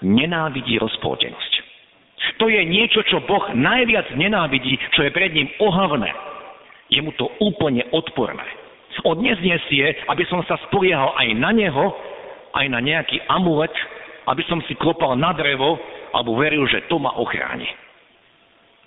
nenávidí 0.04 0.76
rozpoltenosť. 0.80 1.52
To 2.40 2.48
je 2.48 2.60
niečo, 2.64 3.04
čo 3.04 3.22
Boh 3.24 3.52
najviac 3.52 4.16
nenávidí, 4.16 4.80
čo 4.96 5.04
je 5.04 5.12
pred 5.12 5.30
ním 5.32 5.48
ohavné. 5.60 6.10
Je 6.88 7.00
mu 7.04 7.12
to 7.14 7.28
úplne 7.40 7.84
odporné. 7.92 8.63
On 9.04 9.16
neznesie, 9.20 10.08
aby 10.08 10.24
som 10.32 10.40
sa 10.48 10.56
spoliehal 10.68 11.12
aj 11.20 11.28
na 11.36 11.52
neho, 11.52 11.92
aj 12.56 12.66
na 12.72 12.80
nejaký 12.80 13.20
amulet, 13.28 13.72
aby 14.24 14.40
som 14.48 14.64
si 14.64 14.72
klopal 14.80 15.12
na 15.20 15.36
drevo, 15.36 15.76
alebo 16.16 16.40
veril, 16.40 16.64
že 16.64 16.88
to 16.88 16.96
ma 16.96 17.12
ochráni. 17.20 17.68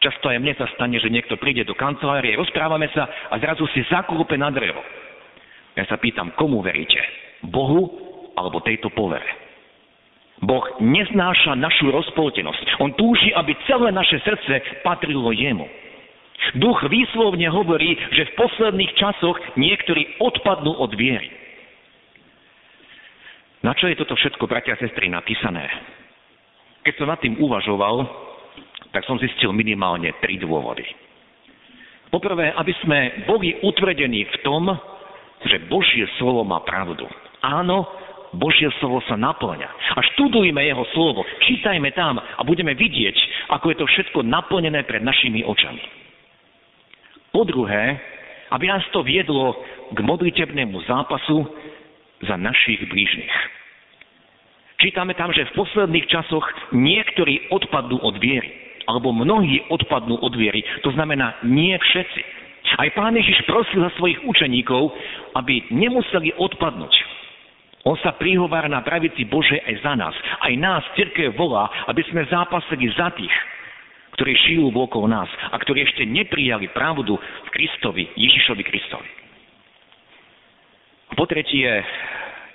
Často 0.02 0.30
aj 0.30 0.42
mne 0.42 0.54
sa 0.58 0.70
stane, 0.78 0.98
že 1.02 1.10
niekto 1.10 1.38
príde 1.42 1.66
do 1.66 1.74
kancelárie, 1.74 2.38
rozprávame 2.38 2.90
sa 2.94 3.10
a 3.30 3.36
zrazu 3.42 3.66
si 3.74 3.82
zakúpe 3.90 4.38
na 4.38 4.54
drevo. 4.54 4.82
Ja 5.78 5.86
sa 5.86 5.98
pýtam, 5.98 6.34
komu 6.34 6.62
veríte? 6.66 7.02
Bohu 7.46 7.94
alebo 8.34 8.62
tejto 8.62 8.90
povere. 8.94 9.26
Boh 10.38 10.62
neznáša 10.78 11.58
našu 11.58 11.90
rozpoltenosť. 11.90 12.78
On 12.78 12.94
túži, 12.94 13.34
aby 13.34 13.58
celé 13.66 13.90
naše 13.90 14.22
srdce 14.22 14.86
patrilo 14.86 15.34
jemu. 15.34 15.66
Duch 16.56 16.80
výslovne 16.88 17.50
hovorí, 17.50 17.98
že 18.14 18.30
v 18.30 18.36
posledných 18.38 18.94
časoch 18.96 19.38
niektorí 19.58 20.22
odpadnú 20.22 20.80
od 20.80 20.94
viery. 20.96 21.28
Na 23.66 23.74
čo 23.74 23.90
je 23.90 23.98
toto 23.98 24.16
všetko, 24.16 24.46
bratia 24.46 24.78
a 24.78 24.82
sestry, 24.82 25.10
napísané? 25.10 25.66
Keď 26.86 26.94
som 26.96 27.10
nad 27.10 27.20
tým 27.20 27.36
uvažoval, 27.42 28.06
tak 28.96 29.04
som 29.04 29.20
zistil 29.20 29.52
minimálne 29.52 30.14
tri 30.24 30.40
dôvody. 30.40 30.86
Poprvé, 32.08 32.56
aby 32.56 32.74
sme 32.86 33.28
boli 33.28 33.60
utvrdení 33.60 34.24
v 34.24 34.36
tom, 34.46 34.72
že 35.44 35.68
Božie 35.68 36.08
slovo 36.16 36.48
má 36.48 36.64
pravdu. 36.64 37.04
Áno, 37.44 37.84
Božie 38.32 38.72
slovo 38.80 39.04
sa 39.04 39.20
naplňa. 39.20 39.70
A 39.96 40.00
študujme 40.14 40.64
jeho 40.64 40.86
slovo, 40.96 41.28
čítajme 41.44 41.92
tam 41.92 42.22
a 42.22 42.42
budeme 42.48 42.72
vidieť, 42.72 43.18
ako 43.52 43.66
je 43.74 43.78
to 43.84 43.86
všetko 43.86 44.20
naplnené 44.24 44.88
pred 44.88 45.04
našimi 45.04 45.44
očami. 45.44 46.07
Po 47.38 47.46
druhé, 47.46 48.02
aby 48.50 48.66
nás 48.66 48.82
to 48.90 49.06
viedlo 49.06 49.54
k 49.94 50.02
modlitebnému 50.02 50.82
zápasu 50.90 51.46
za 52.26 52.34
našich 52.34 52.82
blížnych. 52.90 53.30
Čítame 54.82 55.14
tam, 55.14 55.30
že 55.30 55.46
v 55.46 55.62
posledných 55.62 56.10
časoch 56.10 56.42
niektorí 56.74 57.54
odpadnú 57.54 58.02
od 58.02 58.18
viery, 58.18 58.82
alebo 58.90 59.14
mnohí 59.14 59.70
odpadnú 59.70 60.18
od 60.18 60.34
viery, 60.34 60.66
to 60.82 60.90
znamená 60.98 61.38
nie 61.46 61.78
všetci. 61.78 62.22
Aj 62.82 62.90
pán 62.98 63.14
Ježiš 63.14 63.46
prosil 63.46 63.86
za 63.86 63.94
svojich 64.02 64.18
učeníkov, 64.26 64.90
aby 65.38 65.62
nemuseli 65.70 66.34
odpadnúť, 66.42 66.94
on 67.86 67.96
sa 68.02 68.18
prihovára 68.18 68.68
na 68.68 68.82
pravici 68.82 69.30
Bože 69.30 69.62
aj 69.62 69.76
za 69.80 69.94
nás. 69.94 70.12
Aj 70.44 70.52
nás 70.58 70.84
cirkev 70.98 71.38
volá, 71.40 71.70
aby 71.88 72.02
sme 72.10 72.28
zápasili 72.28 72.92
za 72.98 73.14
tých, 73.16 73.32
ktorí 74.18 74.34
žijú 74.50 74.74
okolo 74.74 75.06
nás 75.06 75.30
a 75.54 75.56
ktorí 75.62 75.86
ešte 75.86 76.02
neprijali 76.02 76.74
pravdu 76.74 77.14
v 77.22 77.50
Kristovi, 77.54 78.10
Ježišovi 78.18 78.64
Kristovi. 78.66 79.10
Po 81.14 81.30
tretie, 81.30 81.70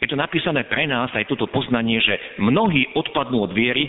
je 0.03 0.11
to 0.11 0.19
napísané 0.19 0.67
pre 0.67 0.91
nás 0.91 1.15
aj 1.15 1.31
toto 1.31 1.47
poznanie, 1.47 2.03
že 2.03 2.19
mnohí 2.43 2.91
odpadnú 2.99 3.47
od 3.47 3.55
viery, 3.55 3.87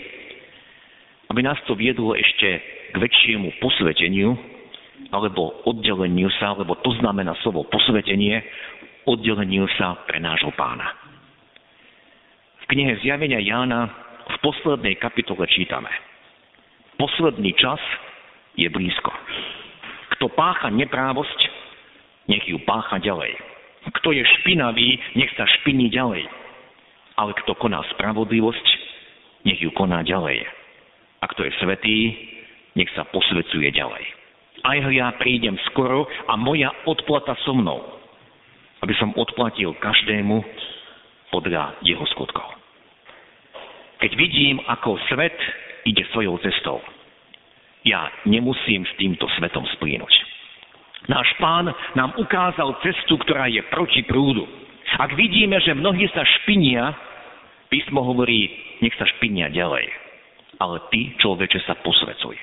aby 1.34 1.42
nás 1.42 1.58
to 1.66 1.74
viedlo 1.74 2.14
ešte 2.14 2.62
k 2.94 2.96
väčšiemu 2.96 3.58
posveteniu, 3.58 4.38
alebo 5.10 5.66
oddeleniu 5.66 6.30
sa, 6.38 6.54
lebo 6.54 6.78
to 6.78 6.94
znamená 7.02 7.34
slovo 7.42 7.66
posvetenie, 7.66 8.38
oddeleniu 9.02 9.66
sa 9.74 9.98
pre 10.06 10.22
nášho 10.22 10.54
pána. 10.54 10.94
V 12.62 12.70
knihe 12.70 13.02
Zjavenia 13.02 13.42
Jána 13.42 13.90
v 14.30 14.36
poslednej 14.40 14.94
kapitole 15.02 15.44
čítame. 15.50 16.13
Posledný 16.94 17.52
čas 17.58 17.82
je 18.54 18.70
blízko. 18.70 19.10
Kto 20.14 20.30
pácha 20.30 20.70
neprávosť, 20.70 21.38
nech 22.30 22.46
ju 22.46 22.62
pácha 22.62 23.02
ďalej. 23.02 23.34
Kto 24.00 24.14
je 24.14 24.24
špinavý, 24.40 24.96
nech 25.18 25.32
sa 25.36 25.44
špiní 25.60 25.90
ďalej. 25.90 26.24
Ale 27.18 27.36
kto 27.44 27.52
koná 27.58 27.82
spravodlivosť, 27.94 28.66
nech 29.44 29.60
ju 29.60 29.70
koná 29.74 30.00
ďalej. 30.06 30.46
A 31.20 31.24
kto 31.28 31.44
je 31.44 31.52
svetý, 31.60 31.98
nech 32.78 32.90
sa 32.94 33.04
posvecuje 33.10 33.70
ďalej. 33.74 34.04
Aj 34.64 34.78
ja 34.88 35.12
prídem 35.20 35.60
skoro 35.68 36.08
a 36.30 36.38
moja 36.40 36.72
odplata 36.88 37.36
so 37.44 37.52
mnou, 37.52 37.84
aby 38.80 38.94
som 38.96 39.12
odplatil 39.18 39.76
každému 39.76 40.40
podľa 41.28 41.76
jeho 41.84 42.06
skutkov. 42.16 42.48
Keď 44.00 44.10
vidím, 44.16 44.62
ako 44.64 44.96
svet 45.12 45.36
ide 45.84 46.04
svojou 46.12 46.40
cestou, 46.40 46.80
ja 47.84 48.08
nemusím 48.24 48.88
s 48.88 48.92
týmto 48.96 49.28
svetom 49.36 49.68
splínuť. 49.76 50.12
Náš 51.04 51.28
pán 51.36 51.68
nám 51.92 52.16
ukázal 52.16 52.80
cestu, 52.80 53.20
ktorá 53.20 53.44
je 53.52 53.60
proti 53.68 54.00
prúdu. 54.08 54.48
Ak 54.96 55.12
vidíme, 55.12 55.60
že 55.60 55.76
mnohí 55.76 56.08
sa 56.16 56.24
špinia, 56.24 56.96
písmo 57.68 58.00
hovorí, 58.00 58.48
nech 58.80 58.96
sa 58.96 59.04
špinia 59.04 59.52
ďalej. 59.52 59.84
Ale 60.56 60.80
ty, 60.88 61.12
človeče, 61.20 61.60
sa 61.68 61.76
posvecuj. 61.84 62.36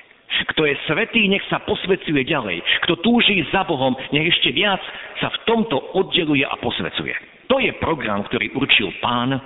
Kto 0.54 0.62
je 0.64 0.74
svetý, 0.86 1.26
nech 1.26 1.42
sa 1.50 1.58
posvecuje 1.60 2.22
ďalej. 2.22 2.62
Kto 2.86 3.02
túží 3.02 3.42
za 3.50 3.66
Bohom, 3.66 3.98
nech 4.14 4.30
ešte 4.30 4.54
viac 4.54 4.80
sa 5.18 5.28
v 5.28 5.38
tomto 5.44 5.76
oddeluje 5.98 6.46
a 6.46 6.54
posvecuje. 6.56 7.14
To 7.50 7.58
je 7.58 7.74
program, 7.82 8.22
ktorý 8.30 8.54
určil 8.56 8.94
Pán 9.02 9.36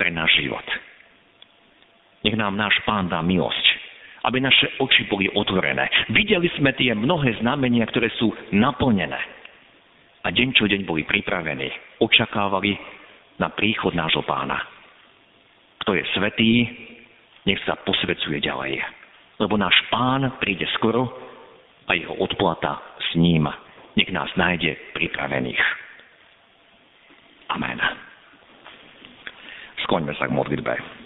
pre 0.00 0.08
náš 0.08 0.40
život. 0.40 0.64
Nech 2.28 2.36
nám 2.36 2.60
náš 2.60 2.76
Pán 2.84 3.08
dá 3.08 3.24
milosť, 3.24 3.64
aby 4.28 4.36
naše 4.36 4.68
oči 4.84 5.08
boli 5.08 5.32
otvorené. 5.32 5.88
Videli 6.12 6.52
sme 6.60 6.76
tie 6.76 6.92
mnohé 6.92 7.40
znamenia, 7.40 7.88
ktoré 7.88 8.12
sú 8.20 8.28
naplnené. 8.52 9.16
A 10.20 10.28
deň 10.28 10.52
čo 10.52 10.68
deň 10.68 10.84
boli 10.84 11.08
pripravení. 11.08 11.72
Očakávali 12.04 12.76
na 13.40 13.48
príchod 13.48 13.96
nášho 13.96 14.20
pána. 14.28 14.60
Kto 15.80 15.96
je 15.96 16.04
svetý, 16.12 16.52
nech 17.48 17.64
sa 17.64 17.80
posvedcuje 17.80 18.44
ďalej. 18.44 18.76
Lebo 19.40 19.56
náš 19.56 19.80
pán 19.88 20.28
príde 20.36 20.68
skoro 20.76 21.08
a 21.88 21.96
jeho 21.96 22.12
odplata 22.12 22.76
s 23.08 23.16
ním. 23.16 23.48
Nech 23.96 24.12
nás 24.12 24.28
nájde 24.36 24.76
pripravených. 24.92 25.64
Amen. 27.56 27.80
Skloňme 29.88 30.12
sa 30.20 30.28
k 30.28 30.36
modlitbe. 30.36 30.97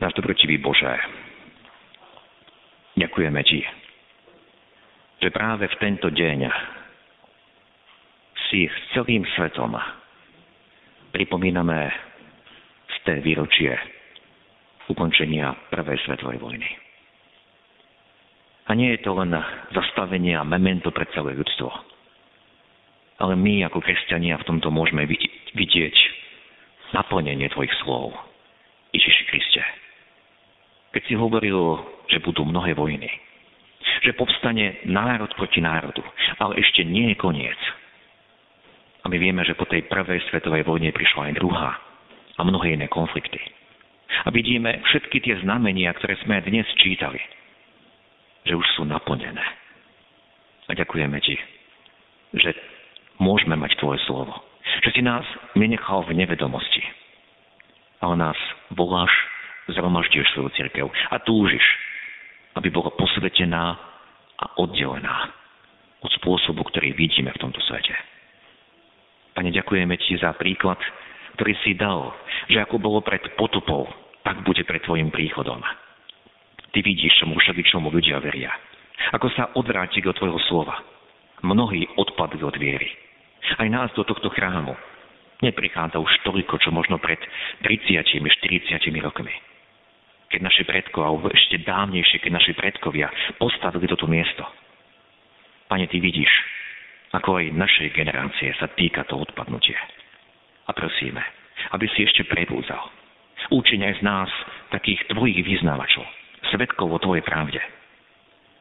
Náš 0.00 0.16
dobrotivý 0.16 0.56
Bože, 0.56 0.96
ďakujeme 2.96 3.40
Ti, 3.44 3.60
že 5.20 5.28
práve 5.28 5.68
v 5.68 5.76
tento 5.76 6.08
deň 6.08 6.48
si 8.48 8.64
s 8.64 8.76
celým 8.96 9.28
svetom 9.36 9.76
pripomíname 11.12 11.92
z 12.88 12.96
té 13.04 13.14
výročie 13.20 13.76
ukončenia 14.88 15.52
Prvej 15.68 16.00
svetovej 16.08 16.40
vojny. 16.40 16.70
A 18.66 18.74
nie 18.74 18.96
je 18.96 19.04
to 19.04 19.12
len 19.20 19.36
zastavenie 19.76 20.32
a 20.32 20.48
memento 20.48 20.88
pre 20.96 21.04
celé 21.12 21.36
ľudstvo. 21.36 21.68
Ale 23.20 23.36
my 23.36 23.68
ako 23.68 23.84
kresťania 23.84 24.40
v 24.40 24.48
tomto 24.48 24.72
môžeme 24.72 25.04
vidieť 25.52 25.96
naplnenie 26.96 27.52
Tvojich 27.52 27.74
slov. 27.84 28.16
Ježiši 28.96 29.24
Kriste. 29.28 29.79
Keď 30.90 31.02
si 31.06 31.14
hovoril, 31.14 31.58
že 32.10 32.18
budú 32.18 32.42
mnohé 32.42 32.74
vojny, 32.74 33.10
že 34.02 34.16
povstane 34.18 34.82
národ 34.90 35.30
proti 35.38 35.62
národu, 35.62 36.02
ale 36.42 36.58
ešte 36.58 36.82
nie 36.82 37.14
je 37.14 37.16
koniec. 37.20 37.60
A 39.00 39.08
my 39.08 39.16
vieme, 39.16 39.46
že 39.46 39.56
po 39.56 39.64
tej 39.64 39.86
prvej 39.88 40.20
svetovej 40.28 40.66
vojne 40.66 40.92
prišla 40.92 41.30
aj 41.30 41.38
druhá 41.38 41.78
a 42.36 42.40
mnohé 42.42 42.76
iné 42.76 42.90
konflikty. 42.90 43.38
A 44.26 44.28
vidíme 44.34 44.82
všetky 44.90 45.22
tie 45.22 45.38
znamenia, 45.40 45.94
ktoré 45.94 46.18
sme 46.26 46.42
dnes 46.42 46.66
čítali, 46.82 47.22
že 48.44 48.58
už 48.58 48.66
sú 48.76 48.82
naplnené. 48.84 49.44
A 50.68 50.74
ďakujeme 50.74 51.18
Ti, 51.22 51.36
že 52.34 52.50
môžeme 53.22 53.54
mať 53.54 53.78
Tvoje 53.78 54.02
slovo. 54.06 54.34
Že 54.86 54.90
si 54.92 55.02
nás 55.02 55.24
nenechal 55.56 56.04
v 56.06 56.14
nevedomosti, 56.14 56.84
ale 58.02 58.14
nás 58.18 58.38
voláš 58.74 59.10
zhromažďuješ 59.74 60.28
svoju 60.34 60.50
církev 60.56 60.86
a 60.88 61.16
túžiš, 61.22 61.62
aby 62.58 62.68
bola 62.70 62.90
posvetená 62.94 63.78
a 64.40 64.44
oddelená 64.58 65.30
od 66.00 66.10
spôsobu, 66.16 66.64
ktorý 66.72 66.96
vidíme 66.96 67.30
v 67.30 67.40
tomto 67.40 67.60
svete. 67.68 67.92
Pane, 69.36 69.52
ďakujeme 69.52 69.94
Ti 70.00 70.18
za 70.18 70.32
príklad, 70.34 70.80
ktorý 71.36 71.52
si 71.62 71.76
dal, 71.76 72.10
že 72.48 72.60
ako 72.60 72.80
bolo 72.80 73.00
pred 73.04 73.22
potupou, 73.36 73.86
tak 74.24 74.42
bude 74.42 74.64
pred 74.64 74.82
Tvojim 74.82 75.12
príchodom. 75.12 75.60
Ty 76.70 76.78
vidíš, 76.80 77.20
čomu 77.20 77.36
všeličomu 77.38 77.92
ľudia 77.92 78.18
veria. 78.22 78.50
Ako 79.16 79.28
sa 79.32 79.52
odvráti 79.56 80.02
od 80.04 80.16
Tvojho 80.16 80.40
slova. 80.48 80.76
Mnohí 81.40 81.88
odpadli 81.96 82.42
od 82.44 82.56
viery. 82.56 82.88
Aj 83.56 83.68
nás 83.68 83.88
do 83.96 84.04
tohto 84.04 84.28
chrámu 84.28 84.76
neprichádza 85.40 85.96
už 85.96 86.12
toľko, 86.28 86.60
čo 86.60 86.68
možno 86.68 87.00
pred 87.00 87.18
30, 87.64 88.20
40 88.20 89.00
rokmi 89.00 89.49
keď 90.30 90.40
naši 90.46 90.62
predkovia, 90.62 91.10
alebo 91.10 91.26
ešte 91.28 91.58
dávnejšie, 91.66 92.22
keď 92.22 92.32
naši 92.38 92.52
predkovia 92.54 93.10
postavili 93.36 93.90
toto 93.90 94.06
miesto. 94.06 94.46
Pane, 95.66 95.90
Ty 95.90 95.98
vidíš, 95.98 96.30
ako 97.10 97.42
aj 97.42 97.58
našej 97.58 97.88
generácie 97.90 98.54
sa 98.62 98.70
týka 98.70 99.02
to 99.10 99.18
odpadnutie. 99.18 99.74
A 100.66 100.70
prosíme, 100.70 101.18
aby 101.74 101.90
si 101.90 102.06
ešte 102.06 102.22
prebúzal. 102.30 102.78
Účiň 103.50 103.90
aj 103.90 103.94
z 103.98 104.02
nás 104.06 104.30
takých 104.70 105.10
Tvojich 105.10 105.42
vyznávačov, 105.42 106.06
svetkov 106.54 106.94
o 106.94 107.02
Tvojej 107.02 107.26
pravde. 107.26 107.58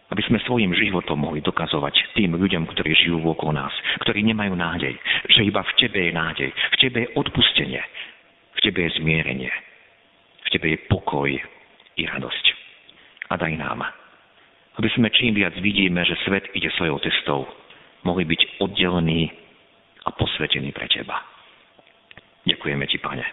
Aby 0.10 0.26
sme 0.26 0.42
svojim 0.42 0.74
životom 0.74 1.22
mohli 1.22 1.46
dokazovať 1.46 2.18
tým 2.18 2.34
ľuďom, 2.34 2.66
ktorí 2.66 2.98
žijú 2.98 3.22
okolo 3.22 3.54
nás, 3.54 3.70
ktorí 4.02 4.26
nemajú 4.26 4.58
nádej, 4.58 4.98
že 5.30 5.46
iba 5.46 5.62
v 5.62 5.76
Tebe 5.78 6.10
je 6.10 6.12
nádej, 6.18 6.50
v 6.50 6.76
Tebe 6.82 6.98
je 7.06 7.14
odpustenie, 7.14 7.82
v 8.58 8.60
Tebe 8.66 8.90
je 8.90 8.98
zmierenie, 8.98 9.54
v 10.42 10.48
Tebe 10.50 10.68
je 10.74 10.80
pokoj, 10.90 11.30
i 12.00 12.08
radosť. 12.08 12.46
A 13.30 13.38
daj 13.38 13.54
nám, 13.60 13.84
aby 14.80 14.88
sme 14.96 15.12
čím 15.12 15.36
viac 15.36 15.54
vidíme, 15.60 16.00
že 16.08 16.16
svet 16.24 16.48
ide 16.56 16.72
svojou 16.80 17.04
cestou, 17.04 17.44
mohli 18.08 18.24
byť 18.24 18.64
oddelení 18.64 19.28
a 20.08 20.10
posvetení 20.16 20.72
pre 20.72 20.88
Teba. 20.88 21.20
Ďakujeme 22.48 22.88
Ti, 22.88 22.98
Pane, 23.04 23.26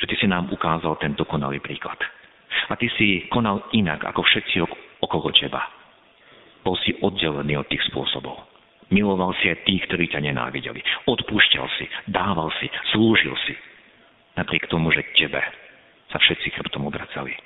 že 0.00 0.08
Ty 0.08 0.14
si 0.16 0.26
nám 0.26 0.48
ukázal 0.48 0.96
ten 0.96 1.12
dokonalý 1.12 1.60
príklad. 1.60 2.00
A 2.72 2.74
Ty 2.80 2.88
si 2.96 3.28
konal 3.28 3.60
inak 3.76 4.08
ako 4.08 4.24
všetci 4.24 4.56
okolo 5.04 5.28
Teba. 5.36 5.68
Bol 6.64 6.80
si 6.80 6.96
oddelený 6.96 7.60
od 7.60 7.68
tých 7.68 7.84
spôsobov. 7.92 8.48
Miloval 8.90 9.36
si 9.38 9.52
aj 9.52 9.62
tých, 9.68 9.84
ktorí 9.86 10.10
ťa 10.10 10.24
nenávideli. 10.24 10.80
Odpúšťal 11.06 11.66
si, 11.78 11.84
dával 12.10 12.50
si, 12.58 12.66
slúžil 12.90 13.36
si. 13.46 13.54
Napriek 14.34 14.66
tomu, 14.66 14.88
že 14.90 15.04
Tebe 15.12 15.44
sa 16.08 16.18
všetci 16.18 16.56
chrbtom 16.56 16.88
obracali. 16.88 17.36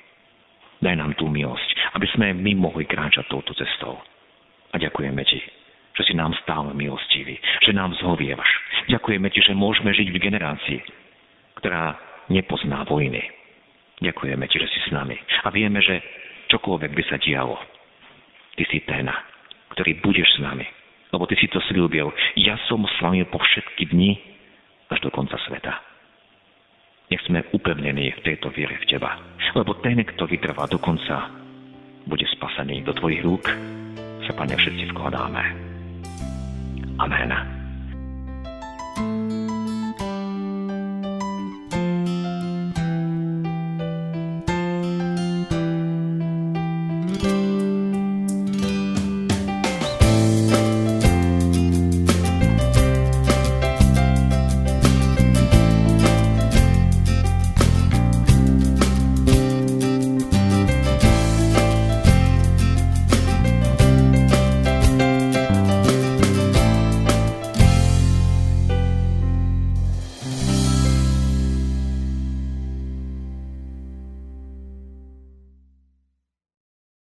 Daj 0.83 0.95
nám 0.99 1.15
tú 1.15 1.31
milosť, 1.31 1.95
aby 1.95 2.07
sme 2.11 2.27
my 2.35 2.51
mohli 2.59 2.83
kráčať 2.83 3.27
touto 3.31 3.55
cestou. 3.55 3.95
A 4.71 4.75
ďakujeme 4.75 5.23
Ti, 5.23 5.39
že 5.95 6.03
si 6.03 6.13
nám 6.13 6.35
stále 6.43 6.75
milostivý, 6.75 7.39
že 7.63 7.71
nám 7.71 7.95
zhovievaš. 8.03 8.51
Ďakujeme 8.91 9.27
Ti, 9.31 9.39
že 9.39 9.53
môžeme 9.55 9.95
žiť 9.95 10.07
v 10.11 10.19
generácii, 10.19 10.79
ktorá 11.63 11.95
nepozná 12.27 12.83
vojny. 12.83 13.23
Ďakujeme 14.03 14.43
Ti, 14.51 14.57
že 14.59 14.69
si 14.75 14.79
s 14.83 14.89
nami. 14.91 15.15
A 15.43 15.49
vieme, 15.55 15.79
že 15.79 16.03
čokoľvek 16.51 16.91
by 16.91 17.03
sa 17.07 17.15
dialo, 17.23 17.55
Ty 18.59 18.63
si 18.67 18.83
ten, 18.83 19.07
ktorý 19.71 20.03
budeš 20.03 20.27
s 20.35 20.39
nami. 20.43 20.67
Lebo 21.15 21.23
Ty 21.23 21.39
si 21.39 21.47
to 21.47 21.63
slúbil. 21.71 22.11
Ja 22.35 22.59
som 22.67 22.83
s 22.83 22.95
vami 22.99 23.23
po 23.31 23.39
všetky 23.39 23.87
dni 23.95 24.19
až 24.91 24.99
do 24.99 25.09
konca 25.09 25.39
sveta. 25.47 25.94
Nech 27.09 27.21
sme 27.29 27.45
upevnení 27.53 28.17
v 28.17 28.23
tejto 28.25 28.49
viere 28.49 28.81
v 28.81 28.85
Teba. 28.89 29.17
Lebo 29.55 29.77
ten, 29.79 30.03
kto 30.03 30.27
vytrvá 30.27 30.67
do 30.67 30.81
konca, 30.81 31.31
bude 32.03 32.27
spasený 32.27 32.83
do 32.83 32.91
Tvojich 32.91 33.23
rúk, 33.23 33.45
sa, 34.25 34.33
Pane, 34.33 34.57
všetci 34.57 34.91
vkladáme. 34.91 35.43
Amen. 36.97 37.54